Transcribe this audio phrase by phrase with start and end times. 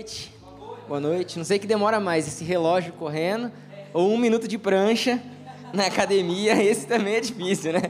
[0.00, 0.32] noite.
[0.88, 1.36] Boa noite.
[1.36, 3.52] Não sei que demora mais, esse relógio correndo
[3.92, 5.22] ou um minuto de prancha
[5.74, 6.54] na academia.
[6.64, 7.82] Esse também é difícil, né?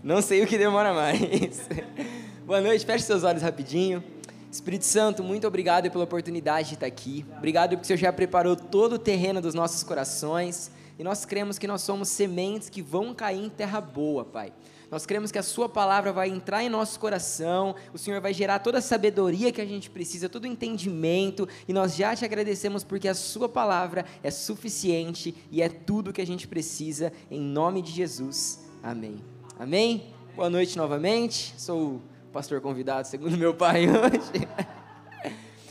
[0.00, 1.68] Não sei o que demora mais.
[2.46, 4.00] Boa noite, feche seus olhos rapidinho.
[4.48, 7.26] Espírito Santo, muito obrigado pela oportunidade de estar aqui.
[7.36, 10.70] Obrigado porque o Senhor já preparou todo o terreno dos nossos corações.
[11.00, 14.52] E nós cremos que nós somos sementes que vão cair em terra boa, Pai.
[14.90, 18.58] Nós cremos que a Sua palavra vai entrar em nosso coração, o Senhor vai gerar
[18.58, 22.82] toda a sabedoria que a gente precisa, todo o entendimento, e nós já te agradecemos
[22.82, 27.82] porque a Sua palavra é suficiente e é tudo que a gente precisa, em nome
[27.82, 28.68] de Jesus.
[28.82, 29.22] Amém.
[29.58, 30.12] Amém?
[30.34, 31.54] Boa noite novamente.
[31.56, 34.48] Sou o pastor convidado, segundo meu pai hoje.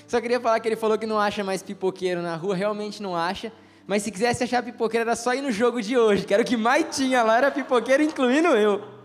[0.08, 3.16] Só queria falar que ele falou que não acha mais pipoqueiro na rua, realmente não
[3.16, 3.52] acha.
[3.86, 6.45] Mas se quisesse achar pipoqueiro, era só ir no jogo de hoje, que era o
[6.45, 8.98] que mais tinha lá, era pipoqueiro, incluindo eu.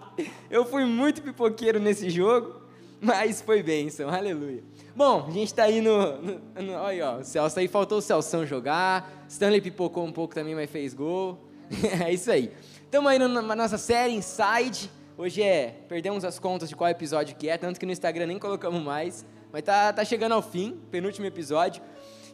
[0.50, 2.60] Eu fui muito pipoqueiro nesse jogo,
[3.00, 4.62] mas foi bênção, aleluia.
[4.96, 6.72] Bom, a gente está aí no, no, no.
[6.74, 9.26] Olha, ó, o Celso aí faltou o Celção jogar.
[9.28, 11.38] Stanley pipocou um pouco também, mas fez gol.
[12.04, 12.52] é isso aí.
[12.84, 14.90] Estamos aí na nossa série Inside.
[15.16, 15.84] Hoje é.
[15.88, 19.24] Perdemos as contas de qual episódio que é, tanto que no Instagram nem colocamos mais.
[19.52, 21.80] Mas tá, tá chegando ao fim, penúltimo episódio.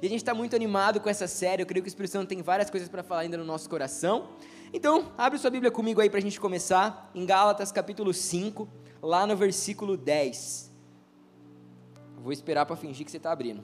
[0.00, 1.62] E a gente está muito animado com essa série.
[1.62, 4.31] Eu creio que o Espírito Santo tem várias coisas para falar ainda no nosso coração.
[4.72, 8.67] Então, abre sua Bíblia comigo aí para a gente começar, em Gálatas capítulo 5,
[9.03, 10.72] lá no versículo 10.
[12.17, 13.62] Vou esperar para fingir que você está abrindo.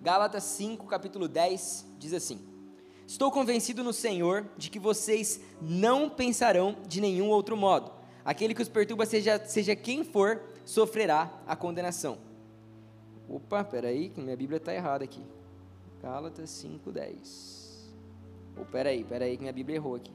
[0.00, 2.51] Gálatas 5, capítulo 10, diz assim:
[3.06, 7.92] Estou convencido no Senhor de que vocês não pensarão de nenhum outro modo.
[8.24, 12.18] Aquele que os perturba, seja, seja quem for, sofrerá a condenação.
[13.28, 15.22] Opa, peraí, que minha Bíblia está errada aqui.
[16.00, 17.92] Gálatas 5, 10.
[18.60, 20.12] Oh, peraí, peraí, que minha Bíblia errou aqui.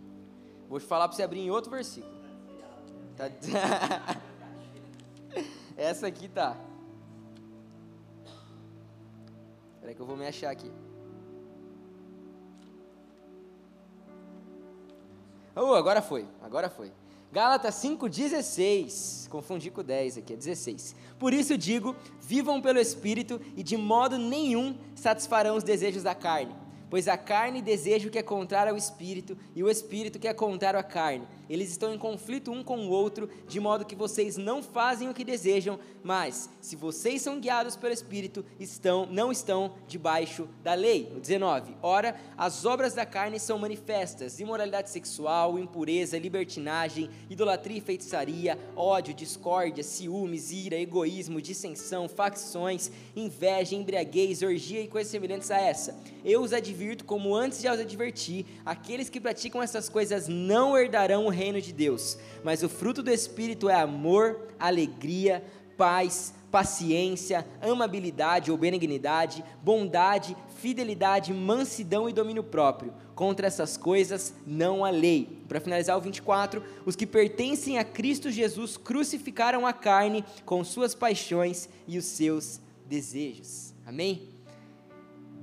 [0.70, 2.16] Vou te falar para você abrir em outro versículo.
[3.16, 3.30] Tá...
[5.76, 6.58] Essa aqui tá.
[9.80, 10.72] Peraí que eu vou me achar aqui.
[15.60, 16.92] Oh, agora foi, agora foi.
[17.32, 19.28] Gálatas 5,16.
[19.28, 20.96] Confundi com 10 aqui, é 16.
[21.18, 26.67] Por isso digo: vivam pelo Espírito e de modo nenhum satisfarão os desejos da carne
[26.90, 30.34] Pois a carne deseja o que é contrário ao espírito, e o espírito que é
[30.34, 31.28] contrário à carne.
[31.50, 35.14] Eles estão em conflito um com o outro, de modo que vocês não fazem o
[35.14, 41.06] que desejam, mas se vocês são guiados pelo espírito, estão não estão debaixo da lei.
[41.22, 41.76] 19.
[41.82, 49.14] Ora, as obras da carne são manifestas: imoralidade sexual, impureza, libertinagem, idolatria e feitiçaria, ódio,
[49.14, 55.98] discórdia, ciúmes, ira, egoísmo, dissensão, facções, inveja, embriaguez, orgia e coisas semelhantes a essa.
[56.24, 61.26] Eu os advirto, como antes já os adverti: aqueles que praticam essas coisas não herdarão
[61.26, 62.18] o reino de Deus.
[62.44, 65.44] Mas o fruto do Espírito é amor, alegria,
[65.76, 72.94] paz, paciência, amabilidade ou benignidade, bondade, fidelidade, mansidão e domínio próprio.
[73.16, 75.42] Contra essas coisas não há lei.
[75.48, 80.94] Para finalizar o 24, os que pertencem a Cristo Jesus crucificaram a carne com suas
[80.94, 83.74] paixões e os seus desejos.
[83.86, 84.37] Amém?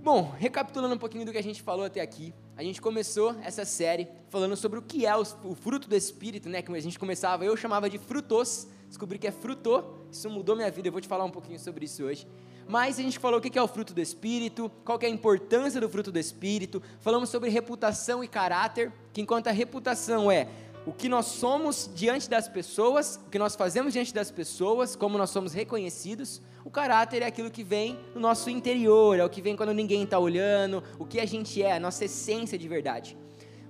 [0.05, 3.65] Bom, recapitulando um pouquinho do que a gente falou até aqui, a gente começou essa
[3.65, 6.61] série falando sobre o que é o, fruto do Espírito, né?
[6.61, 9.83] Que a gente começava, eu chamava de frutos, descobri que é frutô,
[10.13, 12.27] isso mudou minha vida, eu vou te falar um pouquinho sobre isso hoje.
[12.69, 15.81] Mas a gente falou o que é o fruto do Espírito, qual é a importância
[15.81, 20.49] do fruto do Espírito, falamos sobre reputação e caráter, que enquanto a reputação é
[20.85, 25.17] o que nós somos diante das pessoas, o que nós fazemos diante das pessoas, como
[25.17, 26.43] nós somos reconhecidos.
[26.65, 30.03] O caráter é aquilo que vem no nosso interior, é o que vem quando ninguém
[30.05, 33.19] está olhando, o que a gente é, a nossa essência de verdade.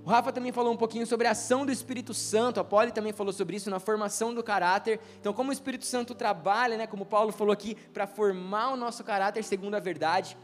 [0.04, 3.12] O Rafa também falou um pouquinho sobre a ação do Espírito Santo, a Polly também
[3.12, 5.00] falou sobre isso na formação do caráter.
[5.18, 9.02] Então, como o Espírito Santo trabalha, né, como Paulo falou aqui, para formar o nosso
[9.02, 10.36] caráter segundo a verdade.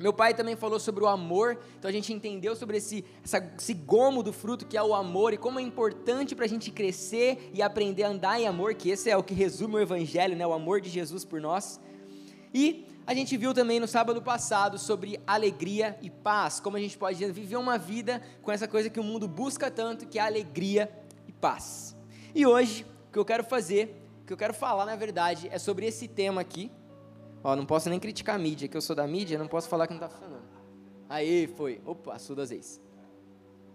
[0.00, 3.74] Meu pai também falou sobre o amor, então a gente entendeu sobre esse, essa, esse
[3.74, 7.50] gomo do fruto que é o amor e como é importante para a gente crescer
[7.52, 10.46] e aprender a andar em amor, que esse é o que resume o Evangelho, né,
[10.46, 11.78] o amor de Jesus por nós.
[12.54, 16.96] E a gente viu também no sábado passado sobre alegria e paz, como a gente
[16.96, 20.90] pode viver uma vida com essa coisa que o mundo busca tanto, que é alegria
[21.28, 21.94] e paz.
[22.34, 25.58] E hoje, o que eu quero fazer, o que eu quero falar na verdade, é
[25.58, 26.70] sobre esse tema aqui,
[27.42, 29.86] Ó, não posso nem criticar a mídia, que eu sou da mídia, não posso falar
[29.86, 30.44] que não está funcionando.
[31.08, 31.80] Aí, foi.
[31.84, 32.80] Opa, sou das vezes.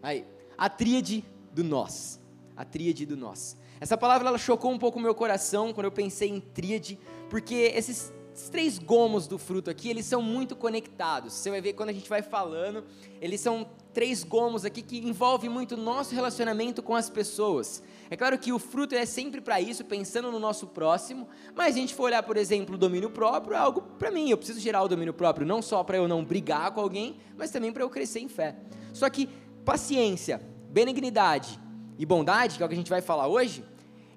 [0.02, 0.26] Aí,
[0.58, 2.22] a tríade do nós.
[2.56, 3.58] A tríade do nós.
[3.80, 6.98] Essa palavra ela chocou um pouco o meu coração quando eu pensei em tríade,
[7.30, 11.32] porque esses, esses três gomos do fruto aqui, eles são muito conectados.
[11.32, 12.84] Você vai ver quando a gente vai falando,
[13.22, 17.82] eles são três gomos aqui que envolve muito nosso relacionamento com as pessoas.
[18.10, 21.80] É claro que o fruto é sempre para isso, pensando no nosso próximo, mas se
[21.80, 24.30] a gente for olhar, por exemplo, o domínio próprio, é algo para mim.
[24.30, 27.52] Eu preciso gerar o domínio próprio, não só para eu não brigar com alguém, mas
[27.52, 28.58] também para eu crescer em fé.
[28.92, 29.30] Só que
[29.64, 31.58] paciência, benignidade
[31.98, 33.64] e bondade, que é o que a gente vai falar hoje,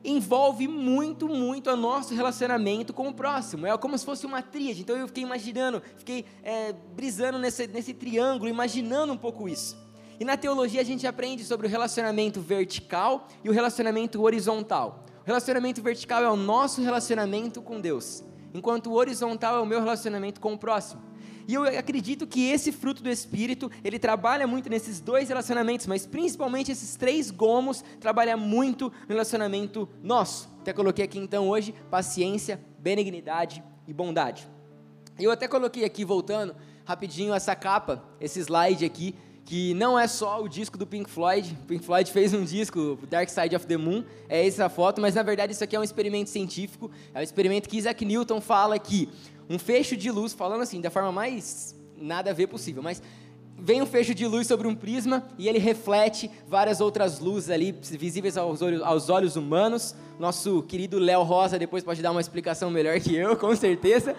[0.05, 3.67] envolve muito, muito o nosso relacionamento com o próximo.
[3.67, 4.81] É como se fosse uma tríade.
[4.81, 9.77] Então eu fiquei imaginando, fiquei é, brisando nesse, nesse triângulo, imaginando um pouco isso.
[10.21, 15.05] E na teologia a gente aprende sobre o relacionamento vertical e o relacionamento horizontal.
[15.23, 19.79] O relacionamento vertical é o nosso relacionamento com Deus, enquanto o horizontal é o meu
[19.79, 21.03] relacionamento com o próximo.
[21.49, 26.05] E eu acredito que esse fruto do Espírito, ele trabalha muito nesses dois relacionamentos, mas
[26.05, 30.47] principalmente esses três gomos trabalham muito no relacionamento nosso.
[30.61, 34.47] Até coloquei aqui então hoje paciência, benignidade e bondade.
[35.19, 36.55] Eu até coloquei aqui, voltando
[36.85, 39.15] rapidinho, essa capa, esse slide aqui,
[39.49, 41.57] que não é só o disco do Pink Floyd.
[41.63, 45.15] O Pink Floyd fez um disco, Dark Side of the Moon, é essa foto, mas
[45.15, 46.91] na verdade isso aqui é um experimento científico.
[47.15, 49.09] É um experimento que Isaac Newton fala que
[49.49, 53.03] um fecho de luz, falando assim, da forma mais nada a ver possível, mas
[53.59, 57.73] vem um fecho de luz sobre um prisma e ele reflete várias outras luzes ali
[57.73, 59.95] visíveis aos olhos, aos olhos humanos.
[60.19, 64.15] Nosso querido Léo Rosa depois pode dar uma explicação melhor que eu, com certeza.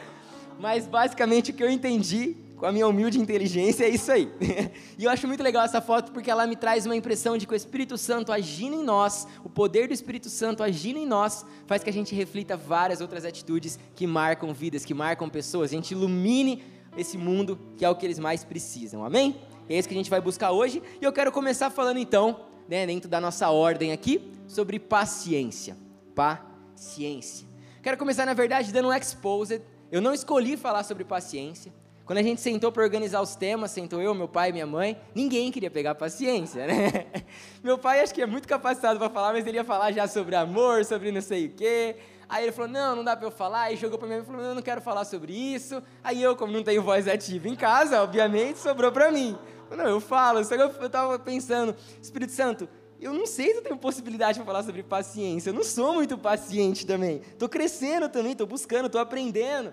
[0.60, 4.29] Mas basicamente o que eu entendi com a minha humilde inteligência é isso aí.
[5.00, 7.53] e eu acho muito legal essa foto porque ela me traz uma impressão de que
[7.53, 11.81] o Espírito Santo agindo em nós, o poder do Espírito Santo agindo em nós, faz
[11.81, 15.91] que a gente reflita várias outras atitudes que marcam vidas, que marcam pessoas, a gente
[15.91, 16.61] ilumine
[16.97, 19.06] esse mundo que é o que eles mais precisam.
[19.06, 19.38] Amém?
[19.69, 20.83] É isso que a gente vai buscar hoje.
[21.01, 25.77] E eu quero começar falando então, né, dentro da nossa ordem aqui, sobre paciência.
[26.13, 27.47] Paciência.
[27.81, 29.61] Quero começar, na verdade, dando um exposed.
[29.89, 31.71] Eu não escolhi falar sobre paciência.
[32.09, 35.00] Quando a gente sentou para organizar os temas, sentou eu, meu pai e minha mãe,
[35.13, 37.06] ninguém queria pegar paciência, né?
[37.63, 40.35] Meu pai acho que é muito capacitado para falar, mas ele ia falar já sobre
[40.35, 41.97] amor, sobre não sei o quê.
[42.27, 43.61] Aí ele falou, não, não dá para eu falar.
[43.65, 45.83] Aí jogou para mim e falou, não, não quero falar sobre isso.
[46.03, 49.38] Aí eu, como não tenho voz ativa em casa, obviamente, sobrou para mim.
[49.69, 52.67] Não, eu falo, só que eu estava pensando, Espírito Santo,
[53.00, 55.51] eu não sei se eu tenho possibilidade de falar sobre paciência.
[55.51, 57.21] Eu não sou muito paciente também.
[57.33, 59.71] Estou crescendo também, estou buscando, estou aprendendo.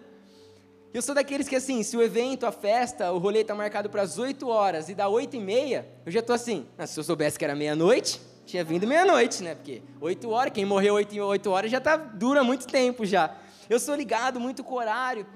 [0.96, 4.00] Eu sou daqueles que, assim, se o evento, a festa, o rolê está marcado para
[4.00, 7.04] as 8 horas e dá 8 e meia, eu já estou assim, ah, se eu
[7.04, 9.54] soubesse que era meia-noite, tinha vindo meia-noite, né?
[9.54, 13.36] Porque 8 horas, quem morreu 8, 8 horas já tá, dura muito tempo já.
[13.68, 15.26] Eu sou ligado muito com o horário.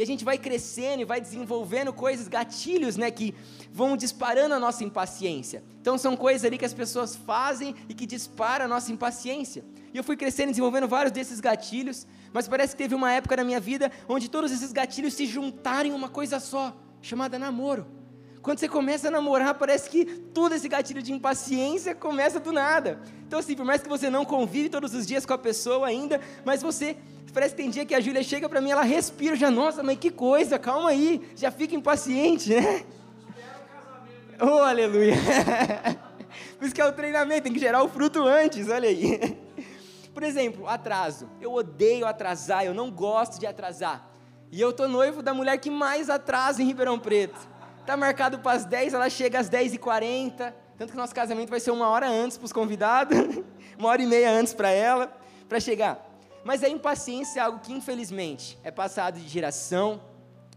[0.00, 3.34] E a gente vai crescendo e vai desenvolvendo coisas, gatilhos, né, que
[3.70, 5.62] vão disparando a nossa impaciência.
[5.78, 9.62] Então são coisas ali que as pessoas fazem e que disparam a nossa impaciência.
[9.92, 13.36] E eu fui crescendo e desenvolvendo vários desses gatilhos, mas parece que teve uma época
[13.36, 17.99] na minha vida onde todos esses gatilhos se juntaram em uma coisa só, chamada namoro.
[18.42, 22.98] Quando você começa a namorar, parece que todo esse gatilho de impaciência começa do nada.
[23.26, 26.20] Então, assim, por mais que você não convive todos os dias com a pessoa ainda,
[26.44, 26.96] mas você.
[27.32, 29.96] Parece que tem dia que a Júlia chega para mim, ela respira, já, nossa, mas
[29.98, 32.84] que coisa, calma aí, já fica impaciente, né?
[34.40, 35.14] Oh, aleluia!
[36.58, 39.38] Por isso que é o treinamento, tem que gerar o fruto antes, olha aí.
[40.12, 41.30] Por exemplo, atraso.
[41.40, 44.10] Eu odeio atrasar, eu não gosto de atrasar.
[44.50, 47.38] E eu tô noivo da mulher que mais atrasa em Ribeirão Preto.
[47.90, 50.54] Tá marcado para as 10, ela chega às 10h40.
[50.78, 53.18] Tanto que nosso casamento vai ser uma hora antes para os convidados,
[53.76, 55.12] uma hora e meia antes para ela,
[55.48, 56.08] para chegar.
[56.44, 60.00] Mas a impaciência é algo que, infelizmente, é passado de geração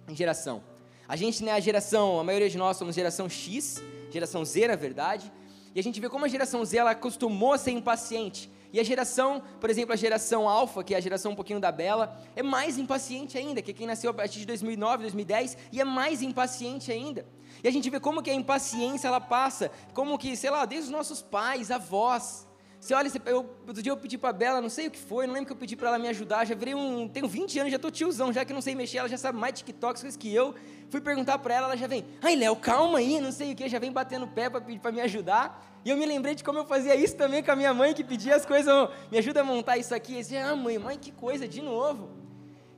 [0.08, 0.64] em geração.
[1.08, 3.82] A gente, né, a geração, a maioria de nós somos geração X,
[4.12, 5.32] geração Z, na verdade,
[5.74, 8.48] e a gente vê como a geração Z ela acostumou a ser impaciente.
[8.74, 11.72] E a geração, por exemplo, a geração alfa, que é a geração um pouquinho da
[11.72, 15.80] Bela, é mais impaciente ainda, que é quem nasceu a partir de 2009, 2010, e
[15.80, 17.24] é mais impaciente ainda.
[17.64, 20.88] E a gente vê como que a impaciência ela passa, como que, sei lá, desde
[20.88, 22.48] os nossos pais, avós.
[22.80, 25.28] Você olha, eu, outro dia eu pedi para a Bela, não sei o que foi,
[25.28, 27.72] não lembro que eu pedi para ela me ajudar, já virei um, tenho 20 anos,
[27.72, 30.34] já tô tiozão, já que não sei mexer, ela já sabe mais TikToks coisas que
[30.34, 30.56] eu.
[30.90, 33.70] Fui perguntar para ela, ela já vem, ai Léo, calma aí, não sei o que,
[33.70, 35.73] já vem batendo pé para pedir para me ajudar.
[35.86, 38.04] E eu me lembrei de como eu fazia isso também com a minha mãe, que
[38.04, 40.14] pedia as coisas, me ajuda a montar isso aqui.
[40.14, 42.10] E dizia, ah, mãe, mãe, que coisa, de novo.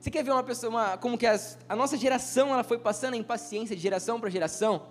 [0.00, 3.14] Você quer ver uma pessoa, uma, como que as, a nossa geração ela foi passando
[3.14, 4.82] a impaciência de geração para geração?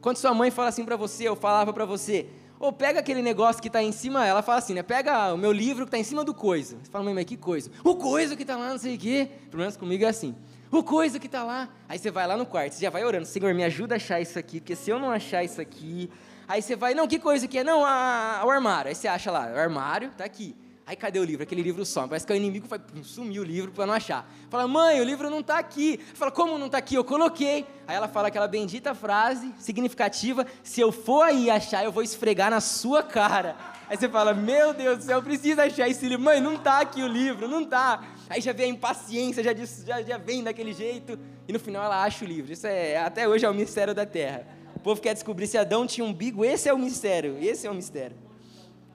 [0.00, 2.28] Quando sua mãe fala assim para você, eu falava para você,
[2.58, 4.82] ou pega aquele negócio que está em cima, ela fala assim, né?
[4.82, 6.76] Pega o meu livro que está em cima do coisa.
[6.82, 7.70] Você fala, mãe, mas que coisa?
[7.82, 9.28] O coisa que está lá, não sei o quê.
[9.50, 10.34] Pelo menos comigo é assim.
[10.70, 11.68] O coisa que está lá.
[11.88, 14.20] Aí você vai lá no quarto, você já vai orando, Senhor, me ajuda a achar
[14.20, 16.10] isso aqui, porque se eu não achar isso aqui,
[16.46, 17.64] Aí você vai, não, que coisa que é?
[17.64, 18.90] Não, a, a, o armário.
[18.90, 20.54] Aí você acha lá, o armário, tá aqui.
[20.86, 21.42] Aí cadê o livro?
[21.42, 22.08] Aquele livro some.
[22.08, 24.30] Parece que o inimigo foi, sumiu o livro para não achar.
[24.50, 25.98] Fala, mãe, o livro não está aqui.
[26.12, 26.94] Fala, como não está aqui?
[26.94, 27.66] Eu coloquei.
[27.88, 32.50] Aí ela fala aquela bendita frase significativa: se eu for aí achar, eu vou esfregar
[32.50, 33.56] na sua cara.
[33.88, 36.22] Aí você fala, meu Deus do céu, eu preciso achar esse livro.
[36.22, 38.02] Mãe, não está aqui o livro, não está.
[38.28, 41.18] Aí já vem a impaciência, já, já, já vem daquele jeito.
[41.46, 42.52] E no final ela acha o livro.
[42.52, 44.46] Isso é, até hoje é o mistério da terra.
[44.74, 46.44] O povo quer descobrir se Adão tinha um umbigo.
[46.44, 47.36] Esse é o mistério.
[47.40, 48.16] Esse é o mistério.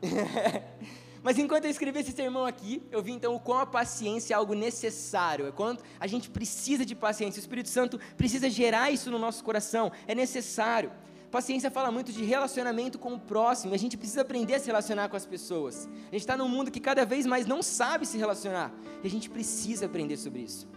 [1.21, 4.37] Mas enquanto eu escrevi esse sermão aqui, eu vi então o quão a paciência é
[4.37, 9.11] algo necessário, é quanto a gente precisa de paciência, o Espírito Santo precisa gerar isso
[9.11, 10.91] no nosso coração, é necessário.
[11.31, 15.09] Paciência fala muito de relacionamento com o próximo, a gente precisa aprender a se relacionar
[15.09, 15.87] com as pessoas.
[16.07, 19.09] A gente está num mundo que cada vez mais não sabe se relacionar, e a
[19.09, 20.67] gente precisa aprender sobre isso.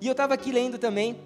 [0.00, 1.16] E eu estava aqui lendo também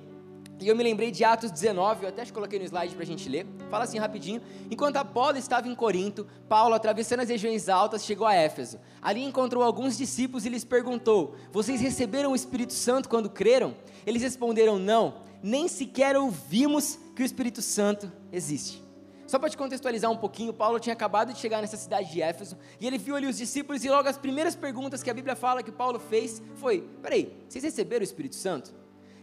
[0.59, 3.29] e eu me lembrei de Atos 19, eu até coloquei no slide para a gente
[3.29, 3.47] ler.
[3.71, 4.41] Fala assim rapidinho.
[4.71, 8.81] Enquanto Apolo estava em Corinto, Paulo, atravessando as regiões altas, chegou a Éfeso.
[9.03, 13.77] Ali encontrou alguns discípulos e lhes perguntou: Vocês receberam o Espírito Santo quando creram?
[14.07, 18.85] Eles responderam: Não, nem sequer ouvimos que o Espírito Santo existe.
[19.27, 22.57] Só para te contextualizar um pouquinho, Paulo tinha acabado de chegar nessa cidade de Éfeso
[22.79, 25.63] e ele viu ali os discípulos e logo as primeiras perguntas que a Bíblia fala
[25.63, 28.73] que Paulo fez foi: Peraí, vocês receberam o Espírito Santo?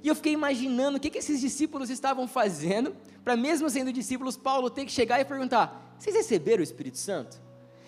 [0.02, 4.36] E eu fiquei imaginando o que, que esses discípulos estavam fazendo, para mesmo sendo discípulos,
[4.36, 7.42] Paulo ter que chegar e perguntar: Vocês receberam o Espírito Santo?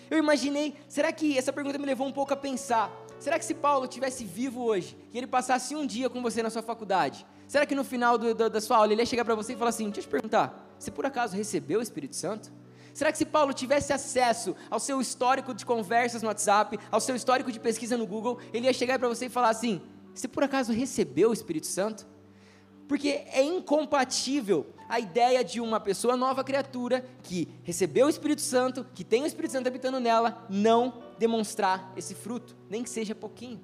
[0.09, 2.95] Eu imaginei, será que essa pergunta me levou um pouco a pensar?
[3.19, 6.49] Será que se Paulo tivesse vivo hoje e ele passasse um dia com você na
[6.49, 9.35] sua faculdade, será que no final do, do, da sua aula ele ia chegar para
[9.35, 12.51] você e falar assim: Deixa eu te perguntar, você por acaso recebeu o Espírito Santo?
[12.93, 17.13] Será que se Paulo tivesse acesso ao seu histórico de conversas no WhatsApp, ao seu
[17.15, 19.81] histórico de pesquisa no Google, ele ia chegar para você e falar assim:
[20.13, 22.07] você por acaso recebeu o Espírito Santo?
[22.87, 28.85] Porque é incompatível a ideia de uma pessoa nova criatura que recebeu o Espírito Santo,
[28.93, 33.59] que tem o Espírito Santo habitando nela, não demonstrar esse fruto, nem que seja pouquinho.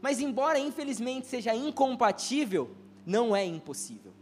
[0.00, 2.70] Mas, embora infelizmente seja incompatível,
[3.08, 4.12] não é impossível.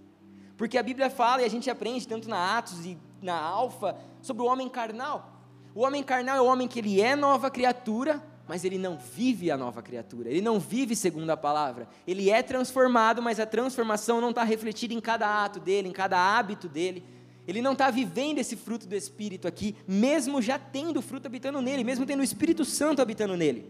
[0.56, 4.44] Porque a Bíblia fala e a gente aprende tanto na Atos e na Alfa sobre
[4.44, 5.42] o homem carnal.
[5.74, 9.50] O homem carnal é o homem que ele é nova criatura, mas ele não vive
[9.50, 11.88] a nova criatura, ele não vive segundo a palavra.
[12.06, 16.16] Ele é transformado, mas a transformação não está refletida em cada ato dele, em cada
[16.16, 17.04] hábito dele.
[17.46, 21.60] Ele não está vivendo esse fruto do Espírito aqui, mesmo já tendo o fruto habitando
[21.60, 23.68] nele, mesmo tendo o Espírito Santo habitando nele.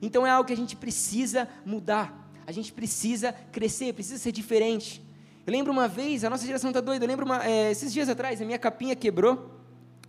[0.00, 5.02] Então é algo que a gente precisa mudar, a gente precisa crescer, precisa ser diferente.
[5.46, 8.08] Eu lembro uma vez, a nossa geração está doida, eu lembro uma, é, esses dias
[8.08, 9.50] atrás, a minha capinha quebrou,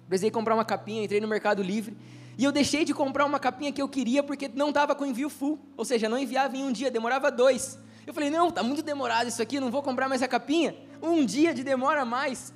[0.07, 1.95] precisei comprar uma capinha, entrei no Mercado Livre,
[2.37, 5.29] e eu deixei de comprar uma capinha que eu queria porque não estava com envio
[5.29, 5.57] full.
[5.77, 7.79] Ou seja, não enviava em um dia, demorava dois.
[8.05, 10.75] Eu falei, não, tá muito demorado isso aqui, não vou comprar mais a capinha.
[11.01, 12.53] Um dia de demora a mais.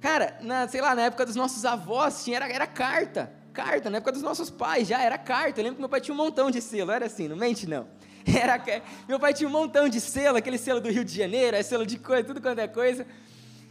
[0.00, 3.32] Cara, na, sei lá, na época dos nossos avós, tinha, era, era carta.
[3.52, 5.60] Carta, na época dos nossos pais já era carta.
[5.60, 7.88] Eu lembro que meu pai tinha um montão de selo, era assim, não mente não.
[8.40, 8.62] Era,
[9.08, 11.86] meu pai tinha um montão de selo, aquele selo do Rio de Janeiro, é selo
[11.86, 13.06] de coisa, tudo quanto é coisa.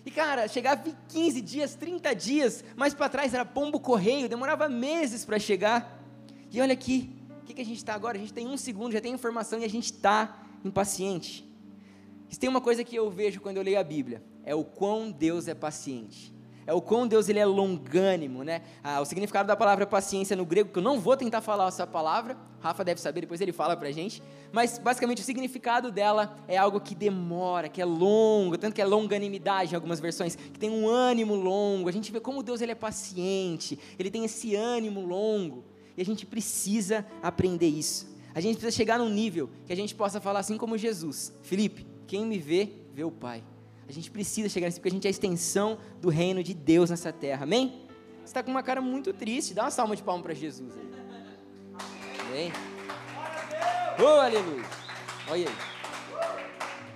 [0.05, 4.67] E cara, chegava em 15 dias, 30 dias, mais para trás era pombo correio, demorava
[4.67, 6.01] meses para chegar.
[6.51, 8.17] E olha aqui, o que, que a gente está agora?
[8.17, 11.47] A gente tem um segundo, já tem informação e a gente está impaciente.
[12.29, 15.11] Se tem uma coisa que eu vejo quando eu leio a Bíblia, é o quão
[15.11, 16.33] Deus é paciente
[16.69, 18.61] é o quão Deus ele é longânimo, né?
[18.83, 21.87] Ah, o significado da palavra paciência no grego, que eu não vou tentar falar essa
[21.87, 24.21] palavra, Rafa deve saber, depois ele fala pra gente,
[24.51, 28.85] mas basicamente o significado dela é algo que demora, que é longo, tanto que é
[28.85, 31.89] longanimidade em algumas versões, que tem um ânimo longo.
[31.89, 35.65] A gente vê como Deus ele é paciente, ele tem esse ânimo longo,
[35.97, 38.15] e a gente precisa aprender isso.
[38.35, 41.87] A gente precisa chegar num nível que a gente possa falar assim como Jesus: Felipe,
[42.05, 43.43] quem me vê, vê o Pai.
[43.89, 46.91] A gente precisa chegar nisso, porque a gente é a extensão do reino de Deus
[46.91, 47.41] nessa terra.
[47.41, 47.87] Amém?
[48.19, 49.55] Você está com uma cara muito triste.
[49.55, 50.89] Dá uma salva de palmas para Jesus aí.
[52.27, 52.53] Amém?
[53.99, 54.63] Oh, aleluia.
[55.27, 55.55] Olha aí.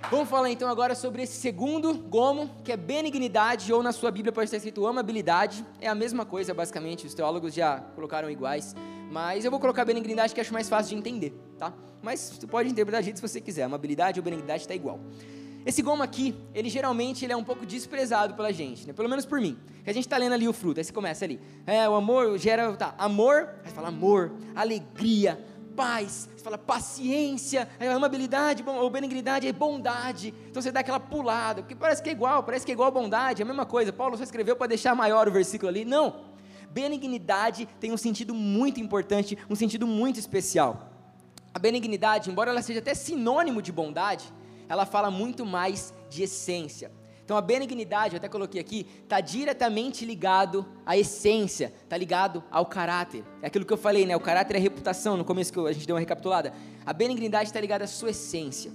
[0.08, 4.32] Vamos falar então agora sobre esse segundo gomo, que é benignidade, ou na sua Bíblia
[4.32, 5.66] pode estar escrito amabilidade.
[5.80, 7.08] É a mesma coisa, basicamente.
[7.08, 8.72] Os teólogos já colocaram iguais.
[9.10, 11.72] Mas eu vou colocar benignidade que acho mais fácil de entender, tá?
[12.00, 13.64] Mas você pode interpretar de jeito se você quiser.
[13.64, 15.00] Amabilidade ou benignidade está igual.
[15.66, 18.92] Esse gomo aqui, ele geralmente ele é um pouco desprezado pela gente, né?
[18.92, 19.56] pelo menos por mim.
[19.82, 21.40] Que a gente está lendo ali o fruto, aí você começa ali.
[21.66, 25.42] É, o amor gera, tá, amor, aí fala amor, alegria,
[25.74, 30.34] paz, você fala paciência, aí amabilidade, bom, ou benignidade, é bondade.
[30.50, 32.92] Então você dá aquela pulada, porque parece que é igual, parece que é igual a
[32.92, 33.92] bondade, é a mesma coisa.
[33.92, 35.84] Paulo só escreveu para deixar maior o versículo ali.
[35.84, 36.34] Não.
[36.70, 40.90] Benignidade tem um sentido muito importante, um sentido muito especial.
[41.54, 44.24] A benignidade, embora ela seja até sinônimo de bondade,
[44.68, 46.90] ela fala muito mais de essência.
[47.24, 52.66] Então a benignidade, eu até coloquei aqui, está diretamente ligado à essência, está ligado ao
[52.66, 53.24] caráter.
[53.40, 54.14] É aquilo que eu falei, né?
[54.14, 56.52] O caráter é a reputação, no começo que a gente deu uma recapitulada.
[56.84, 58.70] A benignidade está ligada à sua essência.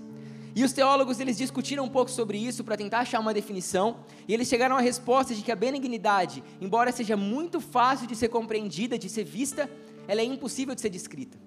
[0.56, 4.34] E os teólogos eles discutiram um pouco sobre isso para tentar achar uma definição, e
[4.34, 8.98] eles chegaram à resposta de que a benignidade, embora seja muito fácil de ser compreendida,
[8.98, 9.70] de ser vista,
[10.08, 11.38] ela é impossível de ser descrita.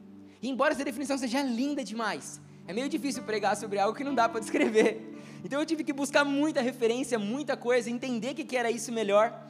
[0.40, 4.14] E embora essa definição seja linda demais, é meio difícil pregar sobre algo que não
[4.14, 5.09] dá para descrever.
[5.45, 9.45] Então eu tive que buscar muita referência, muita coisa, entender o que era isso melhor.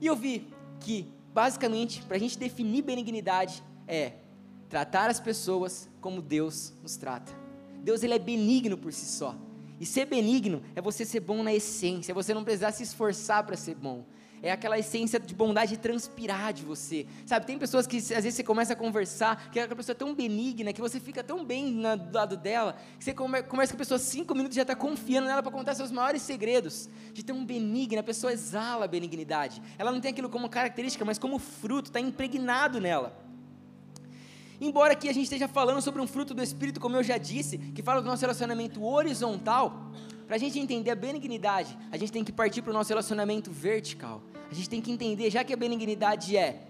[0.00, 0.48] E eu vi
[0.80, 4.14] que, basicamente, para a gente definir benignidade, é
[4.68, 7.32] tratar as pessoas como Deus nos trata.
[7.84, 9.36] Deus ele é benigno por si só.
[9.78, 13.46] E ser benigno é você ser bom na essência, é você não precisar se esforçar
[13.46, 14.04] para ser bom
[14.42, 17.06] é aquela essência de bondade transpirar de você.
[17.26, 20.14] Sabe, tem pessoas que às vezes você começa a conversar, que aquela pessoa é tão
[20.14, 23.76] benigna, que você fica tão bem na, do lado dela, que você come, começa com
[23.76, 26.88] a pessoa cinco minutos já está confiando nela para contar seus maiores segredos.
[27.12, 29.62] De tão benigna, a pessoa exala a benignidade.
[29.78, 33.28] Ela não tem aquilo como característica, mas como fruto, está impregnado nela.
[34.60, 37.58] Embora aqui a gente esteja falando sobre um fruto do Espírito, como eu já disse,
[37.58, 39.92] que fala do nosso relacionamento horizontal,
[40.28, 43.50] para a gente entender a benignidade, a gente tem que partir para o nosso relacionamento
[43.50, 44.22] vertical.
[44.50, 46.68] A gente tem que entender, já que a benignidade é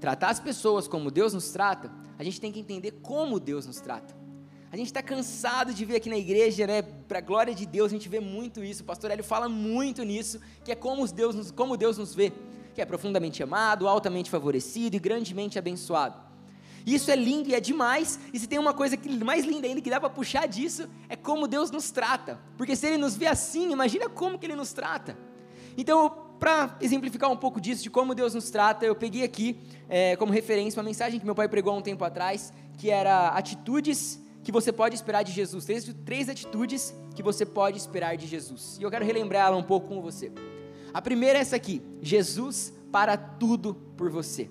[0.00, 3.78] tratar as pessoas como Deus nos trata, a gente tem que entender como Deus nos
[3.78, 4.16] trata.
[4.72, 6.80] A gente está cansado de ver aqui na igreja, né?
[6.80, 8.82] Para a glória de Deus, a gente vê muito isso.
[8.82, 12.32] O pastor Hélio fala muito nisso, que é como Deus, nos, como Deus nos vê,
[12.74, 16.23] que é profundamente amado, altamente favorecido e grandemente abençoado.
[16.86, 18.18] Isso é lindo e é demais.
[18.32, 21.16] E se tem uma coisa que, mais linda ainda que dá para puxar disso, é
[21.16, 22.38] como Deus nos trata.
[22.56, 25.16] Porque se Ele nos vê assim, imagina como que Ele nos trata.
[25.76, 30.14] Então, para exemplificar um pouco disso, de como Deus nos trata, eu peguei aqui é,
[30.16, 34.20] como referência uma mensagem que meu pai pregou há um tempo atrás, que era atitudes
[34.42, 35.64] que você pode esperar de Jesus.
[35.64, 38.76] Três, três atitudes que você pode esperar de Jesus.
[38.78, 40.30] E eu quero relembrar ela um pouco com você.
[40.92, 44.50] A primeira é essa aqui: Jesus para tudo por você.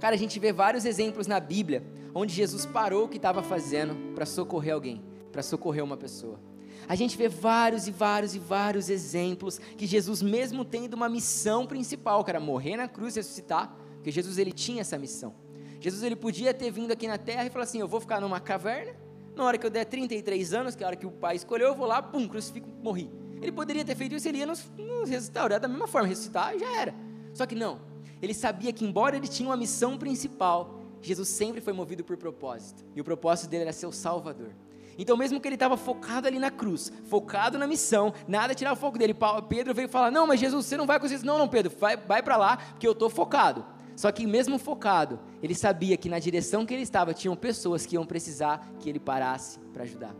[0.00, 4.14] Cara, a gente vê vários exemplos na Bíblia onde Jesus parou o que estava fazendo
[4.14, 6.40] para socorrer alguém, para socorrer uma pessoa.
[6.88, 11.66] A gente vê vários e vários e vários exemplos que Jesus, mesmo tendo uma missão
[11.66, 15.34] principal, que era morrer na cruz e ressuscitar, porque Jesus ele tinha essa missão.
[15.78, 18.40] Jesus ele podia ter vindo aqui na terra e falar assim: Eu vou ficar numa
[18.40, 18.94] caverna,
[19.36, 21.68] na hora que eu der 33 anos, que é a hora que o pai escolheu,
[21.68, 23.10] eu vou lá, pum, crucifico, morri.
[23.40, 26.80] Ele poderia ter feito isso, ele ia nos, nos restaurar da mesma forma, ressuscitar já
[26.80, 26.94] era.
[27.32, 27.80] Só que não,
[28.22, 32.84] ele sabia que, embora ele tinha uma missão principal, Jesus sempre foi movido por propósito.
[32.94, 34.54] E o propósito dele era ser o Salvador.
[34.98, 38.76] Então, mesmo que ele estava focado ali na cruz, focado na missão, nada tirar o
[38.76, 39.16] foco dele.
[39.48, 41.26] Pedro veio falar: Não, mas Jesus, você não vai conseguir isso.
[41.26, 43.64] Não, não, Pedro, vai, vai para lá, porque eu estou focado.
[43.96, 47.94] Só que, mesmo focado, ele sabia que na direção que ele estava tinham pessoas que
[47.96, 50.14] iam precisar que ele parasse para ajudar.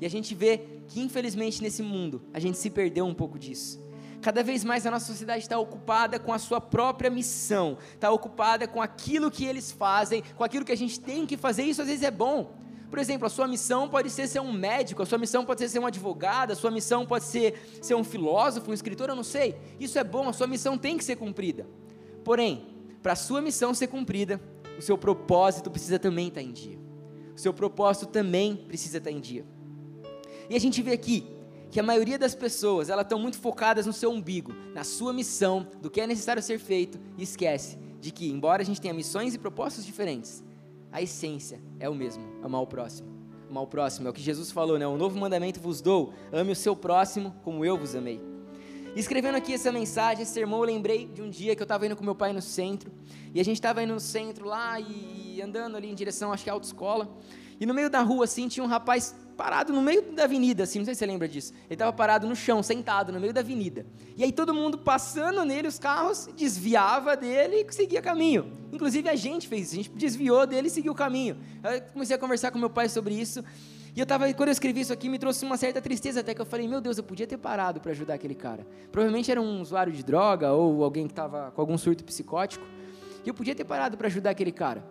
[0.00, 3.83] E a gente vê que, infelizmente, nesse mundo, a gente se perdeu um pouco disso.
[4.24, 8.66] Cada vez mais a nossa sociedade está ocupada com a sua própria missão, está ocupada
[8.66, 11.64] com aquilo que eles fazem, com aquilo que a gente tem que fazer.
[11.64, 12.54] Isso às vezes é bom.
[12.88, 15.68] Por exemplo, a sua missão pode ser ser um médico, a sua missão pode ser
[15.68, 19.22] ser um advogado, a sua missão pode ser ser um filósofo, um escritor, eu não
[19.22, 19.56] sei.
[19.78, 21.66] Isso é bom, a sua missão tem que ser cumprida.
[22.24, 22.64] Porém,
[23.02, 24.40] para a sua missão ser cumprida,
[24.78, 26.78] o seu propósito precisa também estar em dia.
[27.36, 29.44] O seu propósito também precisa estar em dia.
[30.48, 31.26] E a gente vê aqui
[31.70, 35.66] que a maioria das pessoas, elas estão muito focadas no seu umbigo, na sua missão,
[35.80, 39.34] do que é necessário ser feito, e esquece de que, embora a gente tenha missões
[39.34, 40.44] e propósitos diferentes,
[40.92, 43.08] a essência é o mesmo, amar o próximo.
[43.50, 44.86] Amar o próximo é o que Jesus falou, né?
[44.86, 48.20] O novo mandamento vos dou, ame o seu próximo como eu vos amei.
[48.94, 51.96] Escrevendo aqui essa mensagem, esse sermão, eu lembrei de um dia que eu estava indo
[51.96, 52.92] com meu pai no centro,
[53.34, 56.50] e a gente estava indo no centro lá e andando ali em direção, acho que
[56.50, 57.12] à autoescola,
[57.58, 60.78] e no meio da rua, assim, tinha um rapaz parado no meio da avenida, assim,
[60.78, 61.52] não sei se você lembra disso.
[61.66, 63.84] Ele estava parado no chão, sentado no meio da avenida.
[64.16, 68.52] E aí todo mundo passando nele, os carros, desviava dele e seguia caminho.
[68.72, 71.36] Inclusive a gente fez isso, a gente desviou dele e seguiu o caminho.
[71.62, 73.44] Eu comecei a conversar com meu pai sobre isso.
[73.96, 76.40] E eu tava, quando eu escrevi isso aqui, me trouxe uma certa tristeza, até que
[76.40, 78.66] eu falei, meu Deus, eu podia ter parado para ajudar aquele cara.
[78.90, 82.66] Provavelmente era um usuário de droga ou alguém que estava com algum surto psicótico.
[83.24, 84.84] E eu podia ter parado para ajudar aquele cara.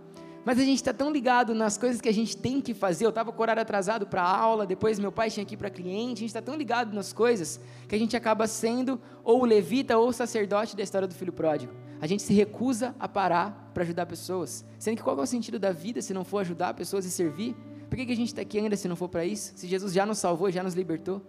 [0.46, 3.06] Mas a gente está tão ligado nas coisas que a gente tem que fazer.
[3.06, 5.70] Eu estava com o horário atrasado para aula, depois meu pai tinha que ir para
[5.70, 6.20] cliente.
[6.20, 10.12] A gente está tão ligado nas coisas que a gente acaba sendo ou levita ou
[10.12, 11.74] sacerdote da história do filho pródigo.
[12.02, 14.66] A gente se recusa a parar para ajudar pessoas.
[14.78, 17.56] Sendo que qual é o sentido da vida se não for ajudar pessoas e servir?
[17.90, 19.54] Por que, que a gente está aqui ainda se não for para isso?
[19.56, 21.22] Se Jesus já nos salvou, já nos libertou?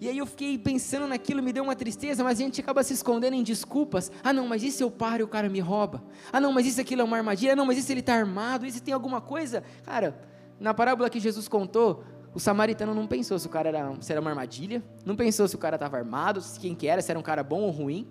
[0.00, 2.92] E aí eu fiquei pensando naquilo, me deu uma tristeza, mas a gente acaba se
[2.92, 4.10] escondendo em desculpas.
[4.22, 6.02] Ah, não, mas se eu paro e o cara me rouba?
[6.32, 7.52] Ah, não, mas isso aquilo é uma armadilha?
[7.52, 8.68] Ah, não, mas se ele está armado?
[8.70, 9.62] Se tem alguma coisa?
[9.84, 10.20] Cara,
[10.60, 12.04] na parábola que Jesus contou,
[12.34, 15.54] O samaritano não pensou se o cara era, se era uma armadilha, não pensou se
[15.54, 18.08] o cara estava armado, se quem que era, se era um cara bom ou ruim.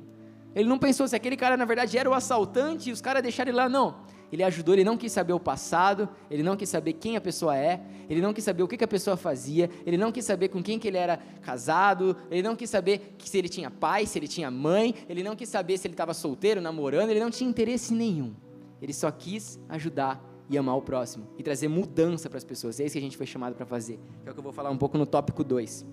[0.56, 3.50] Ele não pensou se aquele cara na verdade era o assaltante e os caras deixaram
[3.50, 3.98] ele lá, não.
[4.34, 7.56] Ele ajudou, ele não quis saber o passado, ele não quis saber quem a pessoa
[7.56, 10.48] é, ele não quis saber o que, que a pessoa fazia, ele não quis saber
[10.48, 14.18] com quem que ele era casado, ele não quis saber se ele tinha pai, se
[14.18, 17.48] ele tinha mãe, ele não quis saber se ele estava solteiro, namorando, ele não tinha
[17.48, 18.34] interesse nenhum.
[18.82, 20.20] Ele só quis ajudar
[20.50, 22.80] e amar o próximo e trazer mudança para as pessoas.
[22.80, 24.00] É isso que a gente foi chamado para fazer.
[24.26, 25.86] É o que eu vou falar um pouco no tópico 2.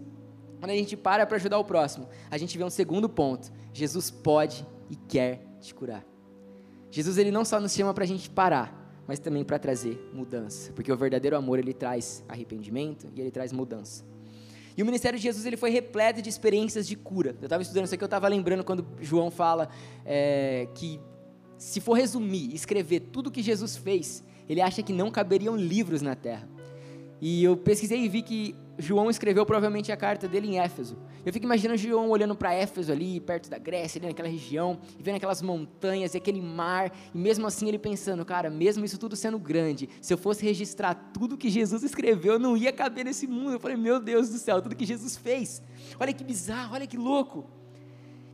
[0.58, 3.52] Quando a gente para para ajudar o próximo, a gente vê um segundo ponto.
[3.70, 6.09] Jesus pode e quer te curar.
[6.90, 8.76] Jesus ele não só nos chama para a gente parar,
[9.06, 13.52] mas também para trazer mudança, porque o verdadeiro amor ele traz arrependimento e ele traz
[13.52, 14.04] mudança.
[14.76, 17.36] E o ministério de Jesus ele foi repleto de experiências de cura.
[17.40, 19.68] Eu estava estudando isso aqui, eu estava lembrando quando João fala
[20.04, 21.00] é, que
[21.58, 26.14] se for resumir, escrever tudo que Jesus fez, ele acha que não caberiam livros na
[26.14, 26.48] terra.
[27.20, 30.96] E eu pesquisei e vi que João escreveu provavelmente a carta dele em Éfeso.
[31.24, 35.02] Eu fico imaginando João olhando para Éfeso ali, perto da Grécia, ali naquela região, e
[35.02, 39.14] vendo aquelas montanhas e aquele mar, e mesmo assim ele pensando, cara, mesmo isso tudo
[39.16, 43.26] sendo grande, se eu fosse registrar tudo que Jesus escreveu, eu não ia caber nesse
[43.26, 43.52] mundo.
[43.52, 45.62] Eu falei, meu Deus do céu, tudo que Jesus fez.
[45.98, 47.46] Olha que bizarro, olha que louco.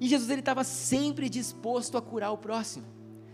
[0.00, 2.87] E Jesus ele estava sempre disposto a curar o próximo.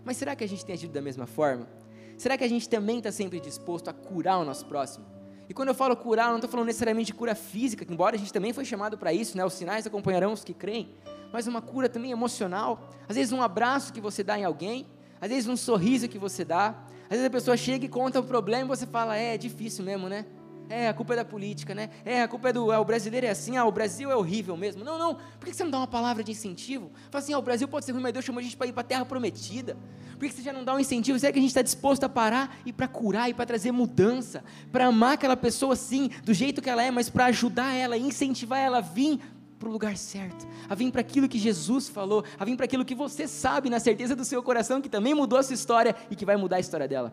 [0.04, 1.68] Mas será que a gente tem agido da mesma forma?
[2.16, 5.11] Será que a gente também está sempre disposto a curar o nosso próximo?
[5.52, 8.18] E quando eu falo curar, eu não estou falando necessariamente de cura física, embora a
[8.18, 9.44] gente também foi chamado para isso, né?
[9.44, 10.94] Os sinais acompanharão os que creem,
[11.30, 12.88] mas uma cura também emocional.
[13.06, 14.86] Às vezes um abraço que você dá em alguém,
[15.20, 16.68] às vezes um sorriso que você dá.
[17.02, 19.84] Às vezes a pessoa chega e conta um problema e você fala, é, é difícil
[19.84, 20.24] mesmo, né?
[20.72, 21.90] É, a culpa é da política, né?
[22.02, 22.72] É, a culpa é do.
[22.72, 24.82] É, o brasileiro é assim, ah, o Brasil é horrível mesmo.
[24.82, 25.16] Não, não.
[25.38, 26.90] Por que você não dá uma palavra de incentivo?
[27.10, 28.72] Fala assim, ah, o Brasil pode ser ruim, mas Deus chamou a gente para ir
[28.72, 29.76] para a terra prometida.
[30.18, 31.18] Por que você já não dá um incentivo?
[31.18, 34.42] Será que a gente está disposto a parar e para curar e para trazer mudança?
[34.70, 38.58] Para amar aquela pessoa, sim, do jeito que ela é, mas para ajudar ela, incentivar
[38.58, 39.20] ela a vir
[39.58, 42.84] para o lugar certo, a vir para aquilo que Jesus falou, a vir para aquilo
[42.84, 46.16] que você sabe na certeza do seu coração que também mudou a sua história e
[46.16, 47.12] que vai mudar a história dela.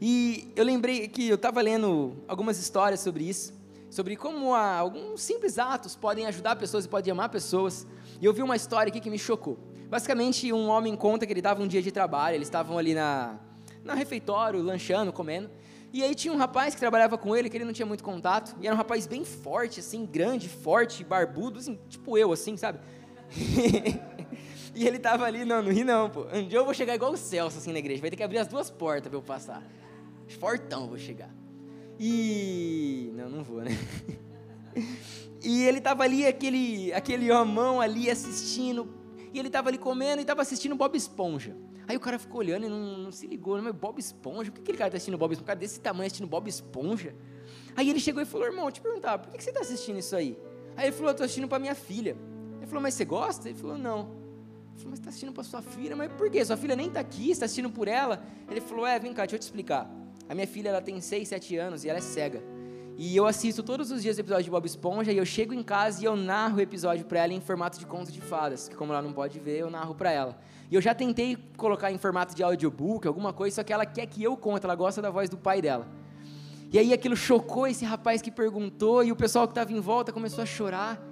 [0.00, 3.52] E eu lembrei que eu estava lendo algumas histórias sobre isso,
[3.90, 7.86] sobre como alguns simples atos podem ajudar pessoas e podem amar pessoas.
[8.20, 9.58] E eu vi uma história aqui que me chocou.
[9.90, 13.38] Basicamente, um homem conta que ele estava um dia de trabalho, eles estavam ali na,
[13.84, 15.50] na refeitório, lanchando, comendo.
[15.92, 18.56] E aí tinha um rapaz que trabalhava com ele, que ele não tinha muito contato,
[18.60, 22.78] e era um rapaz bem forte, assim, grande, forte, barbudo, assim, tipo eu, assim, sabe?
[24.74, 26.26] e ele estava ali, não, não ri não, pô.
[26.32, 28.38] Um dia eu vou chegar igual o Celso, assim, na igreja, vai ter que abrir
[28.38, 29.62] as duas portas para eu passar.
[30.36, 31.34] Fortão vou chegar.
[31.98, 33.12] E.
[33.14, 33.70] Não, não vou, né?
[35.42, 38.88] E ele estava ali, aquele, aquele homão ali assistindo.
[39.32, 41.56] E ele estava ali comendo e estava assistindo Bob Esponja.
[41.88, 43.62] Aí o cara ficou olhando e não, não se ligou, né?
[43.64, 44.50] mas Bob Esponja?
[44.50, 45.44] Por que aquele cara está assistindo Bob Esponja?
[45.44, 47.14] Um cara desse tamanho assistindo Bob Esponja?
[47.74, 50.14] Aí ele chegou e falou: irmão, eu te perguntar, por que você está assistindo isso
[50.14, 50.38] aí?
[50.76, 52.16] Aí ele falou: eu estou assistindo para minha filha.
[52.58, 53.48] Ele falou: mas você gosta?
[53.48, 54.00] Ele falou: não.
[54.00, 55.96] Ele falou: mas está assistindo para sua filha?
[55.96, 56.44] Mas por quê?
[56.44, 58.22] Sua filha nem está aqui, está assistindo por ela?
[58.48, 59.90] Ele falou: é, vem cá, deixa eu te explicar.
[60.30, 62.40] A minha filha ela tem 6, 7 anos e ela é cega.
[62.96, 65.60] E eu assisto todos os dias o episódio de Bob Esponja e eu chego em
[65.60, 68.76] casa e eu narro o episódio para ela em formato de conto de fadas, que
[68.76, 70.38] como ela não pode ver, eu narro para ela.
[70.70, 74.06] E eu já tentei colocar em formato de audiobook, alguma coisa, só que ela quer
[74.06, 75.88] que eu conte, ela gosta da voz do pai dela.
[76.72, 80.12] E aí aquilo chocou esse rapaz que perguntou e o pessoal que estava em volta
[80.12, 81.04] começou a chorar.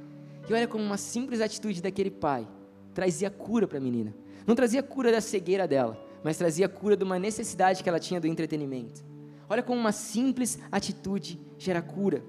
[0.49, 2.47] E olha como uma simples atitude daquele pai
[2.95, 4.15] trazia cura para a menina.
[4.47, 8.21] Não trazia cura da cegueira dela, mas trazia cura de uma necessidade que ela tinha
[8.21, 9.05] do entretenimento.
[9.49, 12.23] Olha como uma simples atitude gera cura.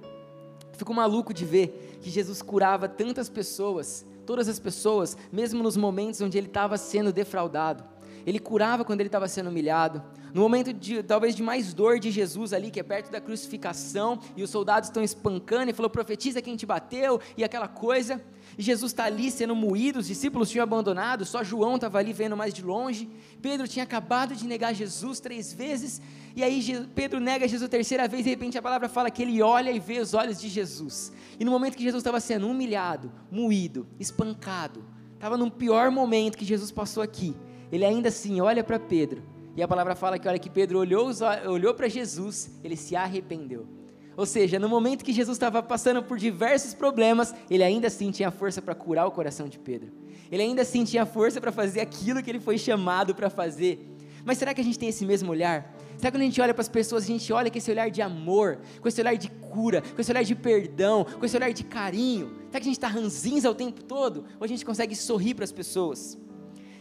[0.73, 6.21] Fico maluco de ver que Jesus curava tantas pessoas, todas as pessoas, mesmo nos momentos
[6.21, 7.83] onde ele estava sendo defraudado.
[8.25, 10.03] Ele curava quando ele estava sendo humilhado.
[10.33, 14.19] No momento de talvez de mais dor de Jesus ali, que é perto da crucificação,
[14.37, 18.21] e os soldados estão espancando, e falou: profetiza quem te bateu, e aquela coisa.
[18.57, 22.35] E Jesus está ali sendo moído, os discípulos tinham abandonado, só João estava ali vendo
[22.35, 23.09] mais de longe.
[23.41, 26.01] Pedro tinha acabado de negar Jesus três vezes,
[26.35, 29.21] e aí Pedro nega Jesus a terceira vez, e de repente a palavra fala que
[29.21, 31.11] ele olha e vê os olhos de Jesus.
[31.39, 36.45] E no momento que Jesus estava sendo humilhado, moído, espancado, estava no pior momento que
[36.45, 37.35] Jesus passou aqui,
[37.71, 39.23] ele ainda assim olha para Pedro,
[39.55, 41.09] e a palavra fala que olha que Pedro olhou,
[41.47, 43.67] olhou para Jesus, ele se arrependeu.
[44.15, 48.29] Ou seja, no momento que Jesus estava passando por diversos problemas, ele ainda assim tinha
[48.31, 49.91] força para curar o coração de Pedro.
[50.31, 53.79] Ele ainda assim tinha força para fazer aquilo que ele foi chamado para fazer.
[54.25, 55.73] Mas será que a gente tem esse mesmo olhar?
[55.97, 57.89] Será que quando a gente olha para as pessoas, a gente olha com esse olhar
[57.89, 61.51] de amor, com esse olhar de cura, com esse olhar de perdão, com esse olhar
[61.51, 62.33] de carinho?
[62.47, 64.25] Será que a gente está ranzinza o tempo todo?
[64.39, 66.17] Ou a gente consegue sorrir para as pessoas?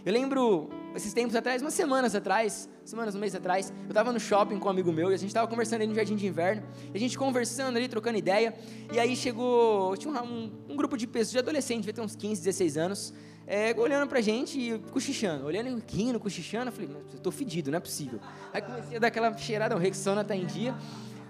[0.08, 4.18] Eu lembro esses tempos atrás, umas semanas atrás, semanas, um mês atrás, eu estava no
[4.18, 6.62] shopping com um amigo meu e a gente estava conversando ali no Jardim de Inverno,
[6.94, 8.54] a gente conversando ali, trocando ideia,
[8.90, 12.40] e aí chegou, tinha um, um grupo de pessoas, de adolescentes, devia ter uns 15,
[12.40, 13.14] 16 anos,
[13.46, 17.76] é, olhando pra gente e cochichando, olhando, rindo, cochichando, eu falei, eu tô fedido, não
[17.76, 18.18] é possível.
[18.50, 20.74] Aí comecei a dar aquela cheirada, o Rexona tá em dia,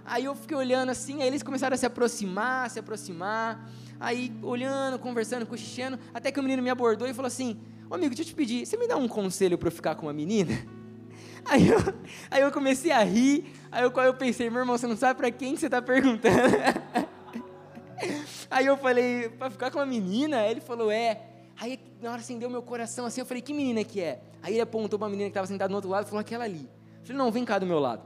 [0.07, 5.01] aí eu fiquei olhando assim, aí eles começaram a se aproximar, se aproximar, aí olhando,
[5.01, 7.59] conversando, cochichando, até que o menino me abordou e falou assim,
[7.91, 10.07] Ô amigo, deixa eu te pedir, você me dá um conselho para eu ficar com
[10.07, 10.53] uma menina?
[11.45, 11.79] Aí eu,
[12.31, 15.31] aí eu comecei a rir, aí eu, eu pensei, meu irmão, você não sabe para
[15.31, 16.37] quem que você está perguntando?
[18.51, 20.41] Aí eu falei, para ficar com uma menina?
[20.41, 21.23] Aí ele falou, é.
[21.59, 24.21] Aí na hora acendeu meu coração assim, eu falei, que menina que é?
[24.43, 26.45] Aí ele apontou para uma menina que estava sentada no outro lado e falou, aquela
[26.45, 26.69] ali.
[27.01, 28.03] Eu falei, não, vem cá do meu lado.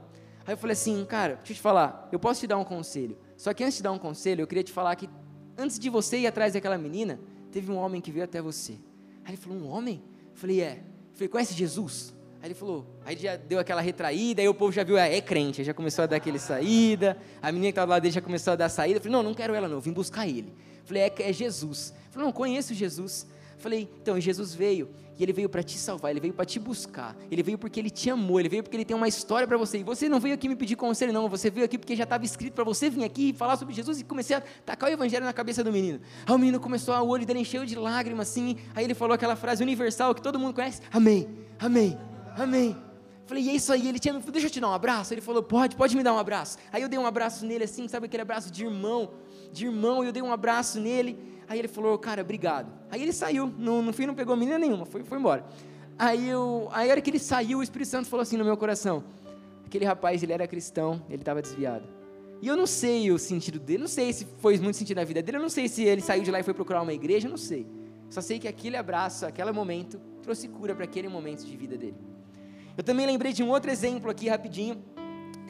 [0.47, 3.17] Aí eu falei assim, cara, deixa eu te falar, eu posso te dar um conselho.
[3.35, 5.09] Só que antes de dar um conselho, eu queria te falar que
[5.57, 7.19] antes de você ir atrás daquela menina,
[7.51, 8.77] teve um homem que veio até você.
[9.23, 10.01] Aí ele falou, um homem?
[10.31, 10.73] Eu falei, é.
[10.73, 12.13] Eu falei, conhece Jesus?
[12.41, 15.21] Aí ele falou, aí já deu aquela retraída, aí o povo já viu, é, é
[15.21, 18.51] crente, já começou a dar aquele saída, a menina que estava lá dele já começou
[18.51, 20.53] a dar saída, eu falei, não, não quero ela não, eu vim buscar ele.
[20.81, 21.93] Eu falei, é, é Jesus.
[22.07, 23.25] Eu falei, não, conheço Jesus.
[23.57, 27.15] Falei, então, Jesus veio, e ele veio para te salvar, ele veio para te buscar,
[27.29, 29.79] ele veio porque ele te amou, ele veio porque ele tem uma história para você.
[29.79, 32.25] E você não veio aqui me pedir conselho, não, você veio aqui porque já estava
[32.25, 35.25] escrito para você vir aqui e falar sobre Jesus e comecei a tacar o evangelho
[35.25, 36.01] na cabeça do menino.
[36.25, 39.35] Aí o menino começou, o olho dele encheu de lágrimas assim, aí ele falou aquela
[39.35, 41.27] frase universal que todo mundo conhece: Amém,
[41.59, 41.97] Amém,
[42.37, 42.75] Amém.
[43.25, 45.13] Falei, e é isso aí, ele tinha, deixa eu te dar um abraço.
[45.13, 46.57] Ele falou, pode, pode me dar um abraço.
[46.71, 49.11] Aí eu dei um abraço nele assim, sabe aquele abraço de irmão,
[49.51, 51.17] de irmão, e eu dei um abraço nele.
[51.53, 52.73] Aí ele falou, cara, obrigado.
[52.89, 55.45] Aí ele saiu, no, no fim não pegou menina nenhuma, foi, foi embora.
[55.99, 58.57] Aí, eu, aí a hora que ele saiu, o Espírito Santo falou assim no meu
[58.57, 59.03] coração:
[59.63, 61.87] aquele rapaz, ele era cristão, ele estava desviado.
[62.41, 65.21] E eu não sei o sentido dele, não sei se foi muito sentido na vida
[65.21, 67.29] dele, eu não sei se ele saiu de lá e foi procurar uma igreja, eu
[67.29, 67.67] não sei.
[68.09, 71.97] Só sei que aquele abraço, aquele momento, trouxe cura para aquele momento de vida dele.
[72.75, 74.83] Eu também lembrei de um outro exemplo aqui, rapidinho,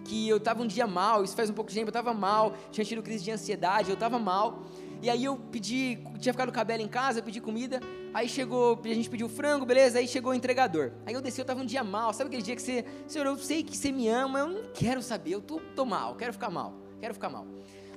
[0.04, 2.54] que eu estava um dia mal, isso faz um pouco de tempo, eu estava mal,
[2.72, 4.66] tinha tido crise de ansiedade, eu estava mal.
[5.04, 7.82] E aí eu pedi, tinha ficado com a Bela em casa, pedi comida,
[8.14, 10.94] aí chegou, a gente pediu frango, beleza, aí chegou o entregador.
[11.06, 13.38] Aí eu desci, eu tava um dia mal, sabe aquele dia que você, Senhor, eu
[13.38, 16.50] sei que você me ama, eu não quero saber, eu tô, tô mal, quero ficar
[16.50, 17.46] mal, quero ficar mal.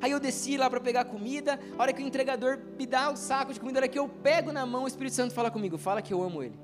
[0.01, 3.17] Aí eu desci lá para pegar comida, a hora que o entregador me dá o
[3.17, 5.79] saco de comida, a hora que eu pego na mão, o Espírito Santo fala comigo,
[5.79, 6.59] fala que eu amo ele.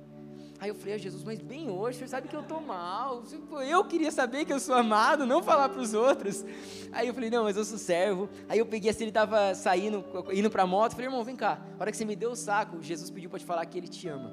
[0.63, 3.25] Aí eu falei, ah, Jesus, mas bem hoje, o senhor sabe que eu estou mal.
[3.69, 6.45] Eu queria saber que eu sou amado, não falar para os outros.
[6.93, 8.29] Aí eu falei, não, mas eu sou servo.
[8.49, 10.93] Aí eu peguei assim, ele estava saindo, indo para a moto.
[10.93, 11.61] Falei, irmão, vem cá.
[11.77, 13.89] A hora que você me deu o saco, Jesus pediu para te falar que ele
[13.89, 14.33] te ama.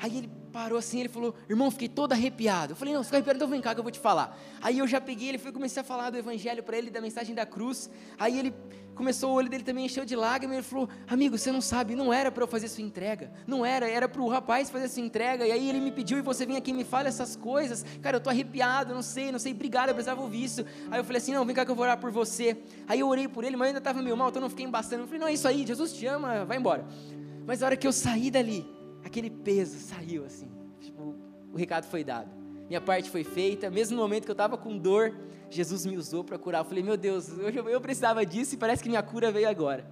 [0.00, 2.72] Aí ele parou assim, ele falou, irmão, fiquei todo arrepiado.
[2.72, 4.38] Eu falei, não, fica arrepiado, então vem cá que eu vou te falar.
[4.60, 7.34] Aí eu já peguei, ele foi comecei a falar do evangelho para ele, da mensagem
[7.34, 7.90] da cruz.
[8.18, 8.54] Aí ele
[8.94, 10.58] começou, o olho dele também encheu de lágrimas.
[10.58, 13.32] Ele falou, amigo, você não sabe, não era para eu fazer sua entrega.
[13.46, 15.46] Não era, era para o rapaz fazer sua entrega.
[15.46, 17.84] E aí ele me pediu, e você vem aqui e me fala essas coisas.
[18.02, 20.64] Cara, eu tô arrepiado, não sei, não sei, obrigado, eu precisava ouvir isso.
[20.90, 22.58] Aí eu falei assim, não, vem cá que eu vou orar por você.
[22.86, 24.66] Aí eu orei por ele, mas eu ainda estava meio mal, então eu não fiquei
[24.66, 25.02] embastando.
[25.02, 26.86] Eu falei, não, é isso aí, Jesus te ama, vai embora.
[27.46, 28.64] Mas a hora que eu saí dali,
[29.04, 30.62] aquele peso saiu assim
[31.52, 32.30] o recado foi dado.
[32.68, 35.14] Minha parte foi feita, mesmo no momento que eu estava com dor,
[35.50, 36.60] Jesus me usou para curar.
[36.60, 39.86] Eu falei, meu Deus, hoje eu precisava disso e parece que minha cura veio agora.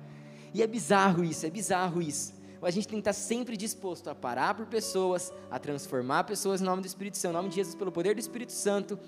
[0.54, 2.32] E é bizarro isso, é bizarro isso.
[2.62, 6.64] A gente tem que estar sempre disposto a parar por pessoas, a transformar pessoas em
[6.64, 8.98] nome do Espírito Santo, em nome de Jesus, pelo poder do Espírito Santo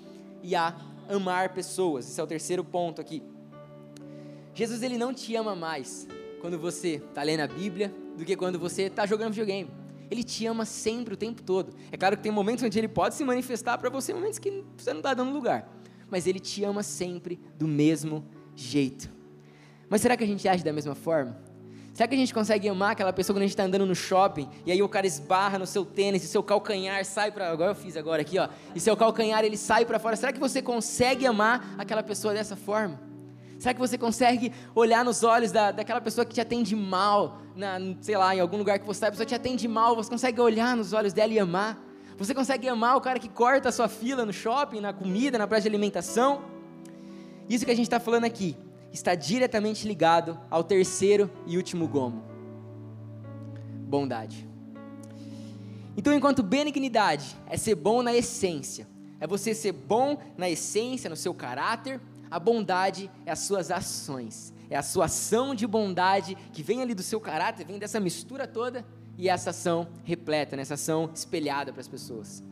[0.41, 0.75] e a
[1.09, 2.09] amar pessoas.
[2.09, 3.21] Esse é o terceiro ponto aqui.
[4.55, 6.07] Jesus ele não te ama mais
[6.41, 9.82] quando você está lendo a Bíblia do que quando você está jogando videogame.
[10.09, 11.73] Ele te ama sempre, o tempo todo.
[11.91, 14.91] É claro que tem momentos onde ele pode se manifestar para você, momentos que você
[14.91, 15.69] não está dando lugar.
[16.09, 19.09] Mas ele te ama sempre do mesmo jeito.
[19.89, 21.37] Mas será que a gente age da mesma forma?
[21.93, 24.49] Será que a gente consegue amar aquela pessoa quando a gente está andando no shopping
[24.65, 27.51] e aí o cara esbarra no seu tênis e seu calcanhar sai para.
[27.51, 28.49] Agora eu fiz agora aqui, ó.
[28.73, 30.15] E seu calcanhar ele sai para fora.
[30.15, 33.12] Será que você consegue amar aquela pessoa dessa forma?
[33.63, 37.79] Será que você consegue olhar nos olhos da, daquela pessoa que te atende mal, na,
[38.01, 40.41] sei lá, em algum lugar que você está, a pessoa te atende mal, você consegue
[40.41, 41.81] olhar nos olhos dela e amar?
[42.17, 45.47] Você consegue amar o cara que corta a sua fila no shopping, na comida, na
[45.47, 46.41] praça de alimentação?
[47.47, 48.57] Isso que a gente está falando aqui
[48.91, 52.21] está diretamente ligado ao terceiro e último gomo:
[53.87, 54.45] bondade.
[55.95, 58.85] Então, enquanto benignidade é ser bom na essência,
[59.21, 62.01] é você ser bom na essência, no seu caráter,
[62.33, 66.95] a bondade é as suas ações, é a sua ação de bondade que vem ali
[66.95, 68.83] do seu caráter, vem dessa mistura toda
[69.19, 72.43] e essa ação repleta, nessa ação espelhada para as pessoas.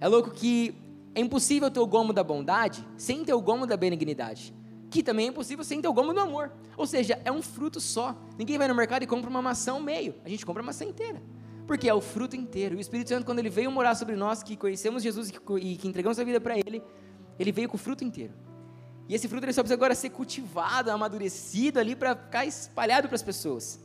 [0.00, 0.72] É louco que
[1.16, 4.54] é impossível ter o gomo da bondade sem ter o gomo da benignidade.
[4.88, 6.52] Que também é impossível sem ter o gomo do amor.
[6.76, 8.16] Ou seja, é um fruto só.
[8.38, 10.14] Ninguém vai no mercado e compra uma maçã ao meio.
[10.24, 11.20] A gente compra a maçã inteira.
[11.66, 12.76] Porque é o fruto inteiro.
[12.76, 16.20] O Espírito Santo, quando ele veio morar sobre nós, que conhecemos Jesus e que entregamos
[16.20, 16.80] a vida para ele,
[17.36, 18.32] ele veio com o fruto inteiro.
[19.08, 23.14] E esse fruto ele só precisa agora ser cultivado, amadurecido ali para ficar espalhado para
[23.16, 23.78] as pessoas.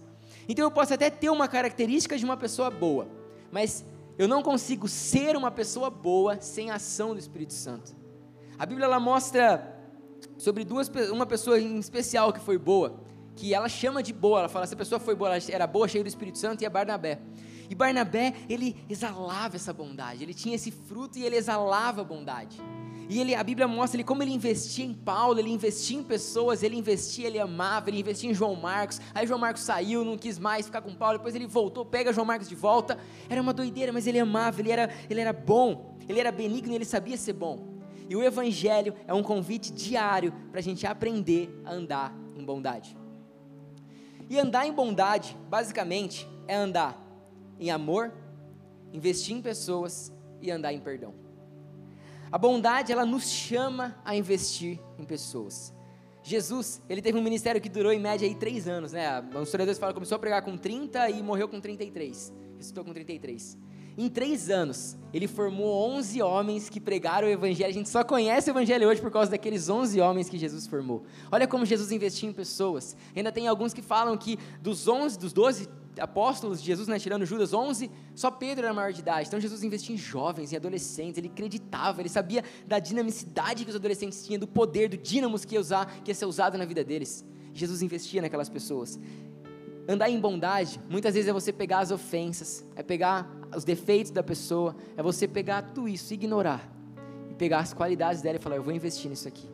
[0.48, 3.08] Então eu posso até ter uma característica de uma pessoa boa,
[3.52, 3.86] mas
[4.18, 7.96] eu não consigo ser uma pessoa boa sem a ação do Espírito Santo.
[8.58, 9.78] A Bíblia ela mostra
[10.38, 13.00] sobre duas, uma pessoa em especial que foi boa,
[13.36, 16.04] que ela chama de boa, ela fala, essa pessoa foi boa, ela era boa, cheia
[16.04, 17.20] do Espírito Santo, e é Barnabé.
[17.70, 22.60] E Barnabé, ele exalava essa bondade, ele tinha esse fruto e ele exalava a bondade.
[23.08, 26.62] E ele, a Bíblia mostra ele, como ele investia em Paulo, ele investia em pessoas,
[26.62, 29.02] ele investia, ele amava, ele investia em João Marcos.
[29.16, 32.26] Aí João Marcos saiu, não quis mais ficar com Paulo, depois ele voltou, pega João
[32.26, 33.00] Marcos de volta.
[33.28, 36.86] Era uma doideira, mas ele amava, ele era, ele era bom, ele era benigno, ele
[36.86, 37.80] sabia ser bom.
[38.08, 42.96] E o Evangelho é um convite diário para a gente aprender a andar em bondade.
[44.30, 47.09] E andar em bondade, basicamente, é andar
[47.60, 48.14] em amor,
[48.94, 51.14] investir em pessoas e andar em perdão.
[52.32, 55.74] A bondade, ela nos chama a investir em pessoas.
[56.22, 59.20] Jesus, ele teve um ministério que durou em média aí três anos, né?
[59.34, 62.32] Os historiadores falam que começou a pregar com 30 e morreu com 33.
[62.56, 63.58] Ressuscitou com 33.
[63.98, 67.70] Em três anos, ele formou 11 homens que pregaram o Evangelho.
[67.70, 71.04] A gente só conhece o Evangelho hoje por causa daqueles 11 homens que Jesus formou.
[71.32, 72.96] Olha como Jesus investiu em pessoas.
[73.16, 75.68] Ainda tem alguns que falam que dos 11, dos 12
[76.00, 79.28] apóstolos de Jesus, né, tirando Judas, 11, só Pedro era maior de idade.
[79.28, 83.76] Então Jesus investia em jovens, em adolescentes, ele acreditava, ele sabia da dinamicidade que os
[83.76, 86.84] adolescentes tinham, do poder, do dínamos que ia, usar, que ia ser usado na vida
[86.84, 87.26] deles.
[87.54, 89.00] Jesus investia naquelas pessoas.
[89.88, 94.22] Andar em bondade, muitas vezes é você pegar as ofensas, é pegar os defeitos da
[94.22, 96.72] pessoa, é você pegar tudo isso, ignorar,
[97.30, 99.50] e pegar as qualidades dela e falar: Eu vou investir nisso aqui.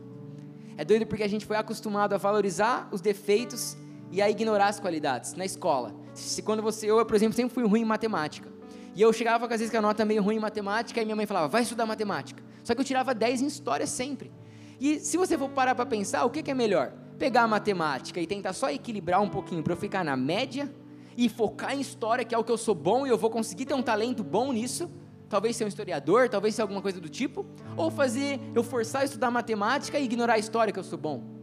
[0.78, 3.78] É doido porque a gente foi acostumado a valorizar os defeitos
[4.12, 5.96] e a ignorar as qualidades na escola.
[6.20, 8.50] Se quando você, eu, por exemplo, sempre fui ruim em matemática.
[8.96, 11.26] E eu chegava às vezes com a nota meio ruim em matemática e minha mãe
[11.26, 12.44] falava: "Vai estudar matemática".
[12.64, 14.32] Só que eu tirava 10 em história sempre.
[14.80, 16.94] E se você for parar para pensar, o que, que é melhor?
[17.20, 20.74] Pegar a matemática e tentar só equilibrar um pouquinho para eu ficar na média
[21.18, 23.66] e focar em história, que é o que eu sou bom e eu vou conseguir
[23.66, 24.90] ter um talento bom nisso,
[25.30, 27.46] talvez ser um historiador, talvez ser alguma coisa do tipo,
[27.78, 31.35] ou fazer eu forçar a estudar matemática e ignorar a história que eu sou bom.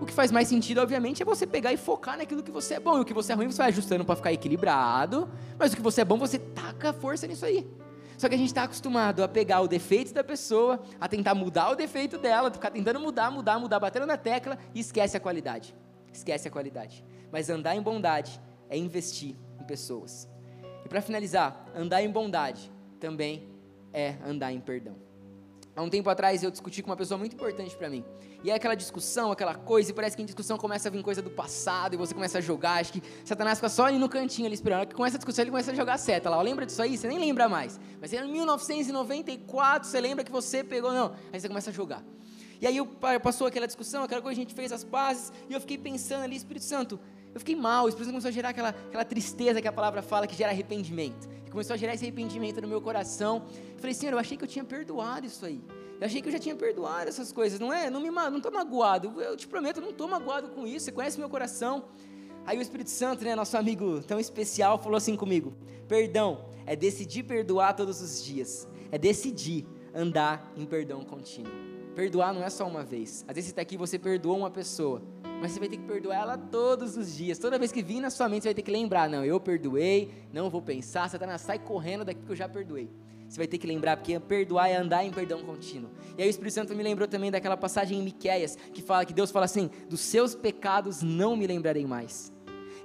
[0.00, 2.80] O que faz mais sentido, obviamente, é você pegar e focar naquilo que você é
[2.80, 2.98] bom.
[2.98, 5.28] E o que você é ruim, você vai ajustando para ficar equilibrado.
[5.58, 7.66] Mas o que você é bom, você taca força nisso aí.
[8.18, 11.70] Só que a gente está acostumado a pegar o defeito da pessoa, a tentar mudar
[11.70, 15.74] o defeito dela, ficar tentando mudar, mudar, mudar, batendo na tecla e esquece a qualidade.
[16.12, 17.04] Esquece a qualidade.
[17.30, 20.28] Mas andar em bondade é investir em pessoas.
[20.84, 23.48] E para finalizar, andar em bondade também
[23.92, 25.05] é andar em perdão.
[25.76, 28.02] Há um tempo atrás eu discuti com uma pessoa muito importante para mim.
[28.42, 31.20] E é aquela discussão, aquela coisa, e parece que em discussão começa a vir coisa
[31.20, 32.80] do passado, e você começa a jogar.
[32.80, 34.88] Acho que Satanás fica só ali no cantinho ali esperando.
[34.88, 36.40] Que começa a discussão, ele começa a jogar seta lá.
[36.40, 36.96] Lembra disso aí?
[36.96, 37.78] Você nem lembra mais.
[38.00, 40.90] Mas em 1994, você lembra que você pegou.
[40.94, 41.14] Não.
[41.30, 42.02] Aí você começa a jogar.
[42.58, 42.78] E aí
[43.22, 46.36] passou aquela discussão, aquela coisa, a gente fez as pazes, e eu fiquei pensando ali,
[46.36, 46.98] Espírito Santo,
[47.34, 50.00] eu fiquei mal, o Espírito Santo começou a gerar aquela, aquela tristeza que a palavra
[50.00, 51.28] fala, que gera arrependimento.
[51.56, 53.46] Começou a gerar esse arrependimento no meu coração.
[53.78, 55.58] Falei, Senhor, eu achei que eu tinha perdoado isso aí.
[55.98, 57.88] Eu achei que eu já tinha perdoado essas coisas, não é?
[57.88, 59.18] Não me não estou magoado.
[59.22, 60.84] Eu te prometo, eu não estou magoado com isso.
[60.84, 61.86] Você conhece meu coração.
[62.44, 65.54] Aí o Espírito Santo, né, nosso amigo tão especial, falou assim comigo:
[65.88, 68.68] Perdão é decidir perdoar todos os dias.
[68.92, 71.54] É decidir andar em perdão contínuo.
[71.94, 73.24] Perdoar não é só uma vez.
[73.26, 75.00] Às vezes você está aqui você perdoa uma pessoa,
[75.40, 77.38] mas você vai ter que perdoar ela todos os dias.
[77.38, 80.10] Toda vez que vir na sua mente, você vai ter que lembrar: não, eu perdoei,
[80.32, 81.08] não vou pensar.
[81.08, 82.90] Satanás sai correndo daqui que eu já perdoei.
[83.28, 85.90] Você vai ter que lembrar, porque perdoar é andar em perdão contínuo.
[86.16, 89.12] E aí o Espírito Santo me lembrou também daquela passagem em Miquéias, que fala que
[89.12, 92.32] Deus fala assim: dos seus pecados não me lembrarei mais.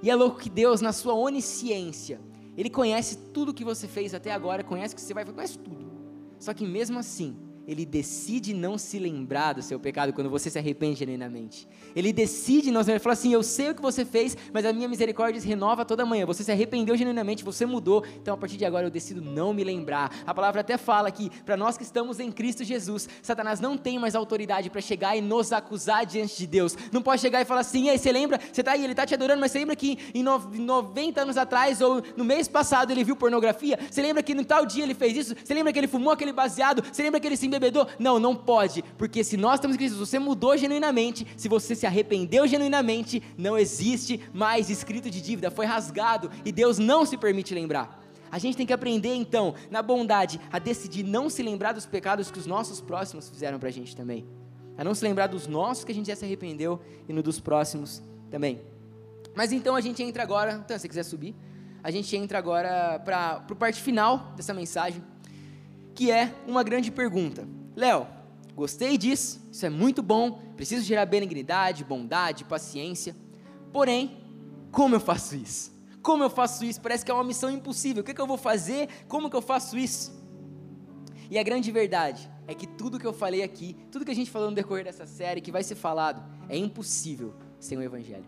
[0.02, 2.20] E é louco que Deus, na sua onisciência,
[2.56, 5.58] Ele conhece tudo que você fez até agora, conhece o que você vai fazer, conhece
[5.58, 5.92] tudo.
[6.40, 7.36] Só que mesmo assim,
[7.66, 11.68] ele decide não se lembrar do seu pecado quando você se arrepende genuinamente.
[11.94, 14.64] Ele decide não se lembrar, ele fala assim: Eu sei o que você fez, mas
[14.64, 16.26] a minha misericórdia se renova toda manhã.
[16.26, 19.62] Você se arrependeu genuinamente, você mudou, então a partir de agora eu decido não me
[19.62, 20.22] lembrar.
[20.26, 23.98] A palavra até fala que, para nós que estamos em Cristo Jesus, Satanás não tem
[23.98, 26.76] mais autoridade para chegar e nos acusar diante de Deus.
[26.90, 28.40] Não pode chegar e falar assim: Ei, você lembra?
[28.52, 31.80] Você está aí, ele está te adorando, mas você lembra que em 90 anos atrás
[31.80, 33.78] ou no mês passado ele viu pornografia?
[33.90, 35.34] Você lembra que no tal dia ele fez isso?
[35.42, 36.82] Você lembra que ele fumou aquele baseado?
[36.92, 37.86] Você lembra que ele se embebedou?
[37.98, 41.86] Não, não pode, porque se nós estamos em Cristo, você mudou genuinamente, se você se
[41.86, 47.54] arrependeu genuinamente, não existe mais escrito de dívida, foi rasgado e Deus não se permite
[47.54, 48.02] lembrar.
[48.30, 52.30] A gente tem que aprender então, na bondade, a decidir não se lembrar dos pecados
[52.30, 54.26] que os nossos próximos fizeram para a gente também.
[54.78, 57.38] A não se lembrar dos nossos que a gente já se arrependeu e no dos
[57.38, 58.62] próximos também.
[59.34, 61.34] Mas então a gente entra agora, então se você quiser subir,
[61.82, 65.02] a gente entra agora para a parte final dessa mensagem,
[65.94, 67.46] que é uma grande pergunta.
[67.76, 68.06] Léo,
[68.54, 73.16] gostei disso, isso é muito bom, preciso gerar benignidade, bondade, paciência.
[73.72, 74.18] Porém,
[74.70, 75.72] como eu faço isso?
[76.02, 76.80] Como eu faço isso?
[76.80, 78.02] Parece que é uma missão impossível.
[78.02, 78.88] O que, que eu vou fazer?
[79.06, 80.20] Como que eu faço isso?
[81.30, 84.30] E a grande verdade é que tudo que eu falei aqui, tudo que a gente
[84.30, 88.26] falou no decorrer dessa série, que vai ser falado, é impossível sem o Evangelho.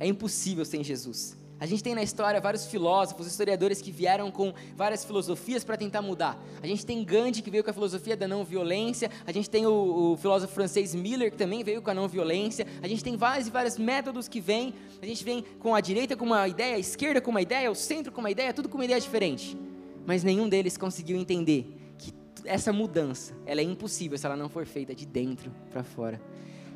[0.00, 1.36] É impossível sem Jesus.
[1.62, 6.02] A gente tem na história vários filósofos, historiadores que vieram com várias filosofias para tentar
[6.02, 6.36] mudar.
[6.60, 9.08] A gente tem Gandhi, que veio com a filosofia da não violência.
[9.24, 9.70] A gente tem o,
[10.10, 12.66] o, filósofo francês Miller, que também veio com a não violência.
[12.82, 14.74] A gente tem vários e vários métodos que vêm.
[15.00, 17.76] A gente vem com a direita com uma ideia, a esquerda com uma ideia, o
[17.76, 19.56] centro com uma ideia, tudo com uma ideia diferente.
[20.04, 22.12] Mas nenhum deles conseguiu entender que
[22.44, 26.20] essa mudança ela é impossível se ela não for feita de dentro para fora.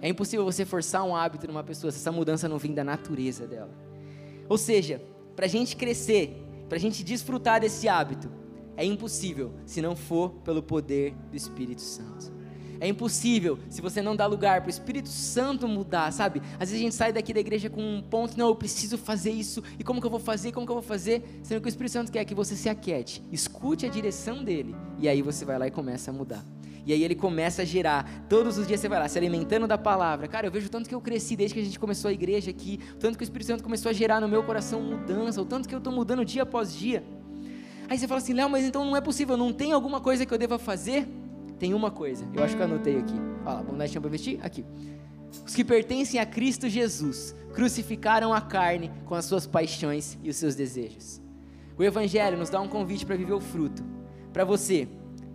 [0.00, 3.48] É impossível você forçar um hábito numa pessoa se essa mudança não vem da natureza
[3.48, 3.85] dela.
[4.48, 5.02] Ou seja,
[5.34, 8.30] para a gente crescer, para a gente desfrutar desse hábito,
[8.76, 12.34] é impossível se não for pelo poder do Espírito Santo.
[12.78, 16.42] É impossível se você não dá lugar para o Espírito Santo mudar, sabe?
[16.54, 19.30] Às vezes a gente sai daqui da igreja com um ponto, não, eu preciso fazer
[19.30, 21.40] isso, e como que eu vou fazer, como que eu vou fazer?
[21.42, 25.08] Sendo que o Espírito Santo quer que você se aquiete, escute a direção dele, e
[25.08, 26.44] aí você vai lá e começa a mudar.
[26.86, 28.24] E aí ele começa a gerar.
[28.28, 30.28] Todos os dias você vai lá, se alimentando da palavra.
[30.28, 32.78] Cara, eu vejo tanto que eu cresci desde que a gente começou a igreja aqui,
[33.00, 35.74] tanto que o Espírito Santo começou a gerar no meu coração mudança, o tanto que
[35.74, 37.02] eu estou mudando dia após dia.
[37.88, 40.32] Aí você fala assim, Léo, mas então não é possível, não tem alguma coisa que
[40.32, 41.08] eu deva fazer?
[41.58, 43.14] Tem uma coisa, eu acho que eu anotei aqui.
[43.44, 44.38] Olha lá, bondade chama para vestir?
[44.42, 44.64] Aqui.
[45.44, 50.36] Os que pertencem a Cristo Jesus crucificaram a carne com as suas paixões e os
[50.36, 51.20] seus desejos.
[51.76, 53.84] O Evangelho nos dá um convite para viver o fruto.
[54.32, 54.88] Para você,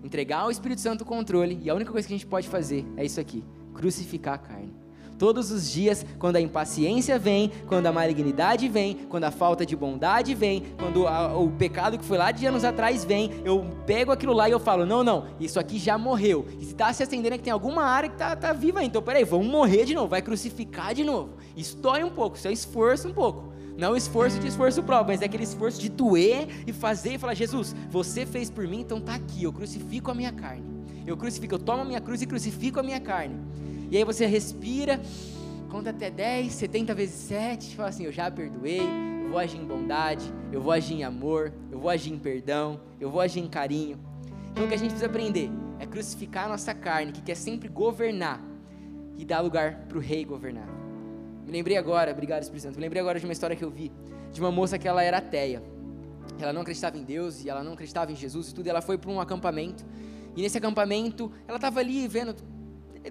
[0.04, 2.86] entregar ao Espírito Santo o controle, e a única coisa que a gente pode fazer
[2.97, 3.43] é isso aqui:
[3.74, 4.82] crucificar a carne.
[5.22, 9.76] Todos os dias, quando a impaciência vem, quando a malignidade vem, quando a falta de
[9.76, 14.12] bondade vem, quando a, o pecado que foi lá de anos atrás vem, eu pego
[14.12, 16.47] aquilo lá e eu falo: não, não, isso aqui já morreu.
[16.60, 18.99] E se está se acendendo é que tem alguma área que está tá viva, então
[18.99, 21.34] peraí, vamos morrer de novo, vai crucificar de novo.
[21.56, 23.54] Isso dói um pouco, isso é esforço um pouco.
[23.82, 27.18] Não é esforço de esforço próprio, mas é aquele esforço de doer e fazer e
[27.18, 30.64] falar: Jesus, você fez por mim, então tá aqui, eu crucifico a minha carne.
[31.04, 33.40] Eu crucifico, eu tomo a minha cruz e crucifico a minha carne.
[33.90, 35.02] E aí você respira,
[35.72, 38.82] conta até 10, 70 vezes 7, fala assim: Eu já perdoei,
[39.24, 42.80] eu vou agir em bondade, eu vou agir em amor, eu vou agir em perdão,
[43.00, 43.98] eu vou agir em carinho.
[44.52, 47.68] Então o que a gente precisa aprender é crucificar a nossa carne, que quer sempre
[47.68, 48.40] governar,
[49.18, 50.81] e dar lugar para o rei governar.
[51.46, 53.92] Me lembrei agora, obrigado Espírito Santo, me lembrei agora de uma história que eu vi,
[54.32, 55.62] de uma moça que ela era ateia.
[56.39, 58.82] Ela não acreditava em Deus e ela não acreditava em Jesus e tudo, e ela
[58.82, 59.86] foi para um acampamento.
[60.36, 62.36] E nesse acampamento, ela estava ali vendo,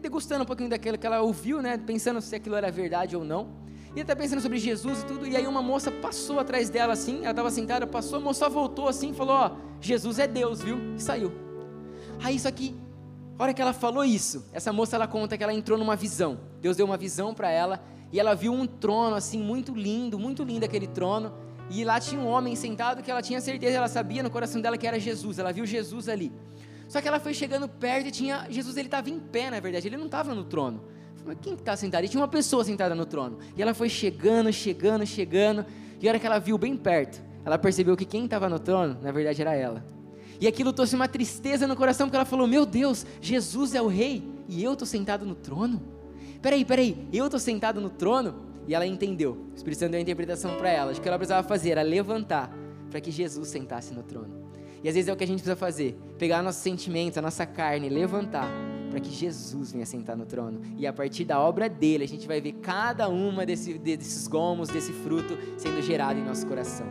[0.00, 3.48] degustando um pouquinho daquilo que ela ouviu, né, pensando se aquilo era verdade ou não.
[3.88, 6.92] E ela está pensando sobre Jesus e tudo, e aí uma moça passou atrás dela
[6.92, 10.94] assim, ela estava sentada, passou, a moça voltou assim, falou: Ó, Jesus é Deus, viu?
[10.96, 11.32] E saiu.
[12.22, 12.74] Aí isso aqui
[13.40, 16.38] a hora que ela falou isso, essa moça ela conta que ela entrou numa visão.
[16.60, 17.82] Deus deu uma visão para ela
[18.12, 21.32] e ela viu um trono assim muito lindo, muito lindo aquele trono.
[21.70, 24.76] E lá tinha um homem sentado que ela tinha certeza, ela sabia no coração dela
[24.76, 25.38] que era Jesus.
[25.38, 26.32] Ela viu Jesus ali.
[26.88, 29.86] Só que ela foi chegando perto e tinha Jesus, ele estava em pé, na verdade,
[29.86, 30.82] ele não estava no trono.
[31.24, 32.04] Mas quem está sentado?
[32.04, 33.38] E tinha uma pessoa sentada no trono.
[33.56, 35.64] E ela foi chegando, chegando, chegando.
[36.00, 38.98] E a hora que ela viu bem perto, ela percebeu que quem estava no trono,
[39.00, 39.84] na verdade, era ela.
[40.40, 43.86] E aquilo trouxe uma tristeza no coração, porque ela falou: Meu Deus, Jesus é o
[43.86, 45.99] rei e eu estou sentado no trono?
[46.40, 48.50] Peraí, peraí, eu estou sentado no trono?
[48.66, 49.46] E ela entendeu.
[49.52, 50.92] O Espírito Santo deu a interpretação para ela.
[50.92, 52.54] O que ela precisava fazer era levantar
[52.90, 54.48] para que Jesus sentasse no trono.
[54.82, 57.44] E às vezes é o que a gente precisa fazer: pegar nossos sentimentos, a nossa
[57.46, 58.48] carne, levantar
[58.90, 60.60] para que Jesus venha sentar no trono.
[60.76, 64.68] E a partir da obra dele, a gente vai ver cada uma desse, desses gomos,
[64.68, 66.86] desse fruto sendo gerado em nosso coração.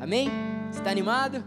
[0.00, 0.30] Amém?
[0.70, 1.44] Você está animado?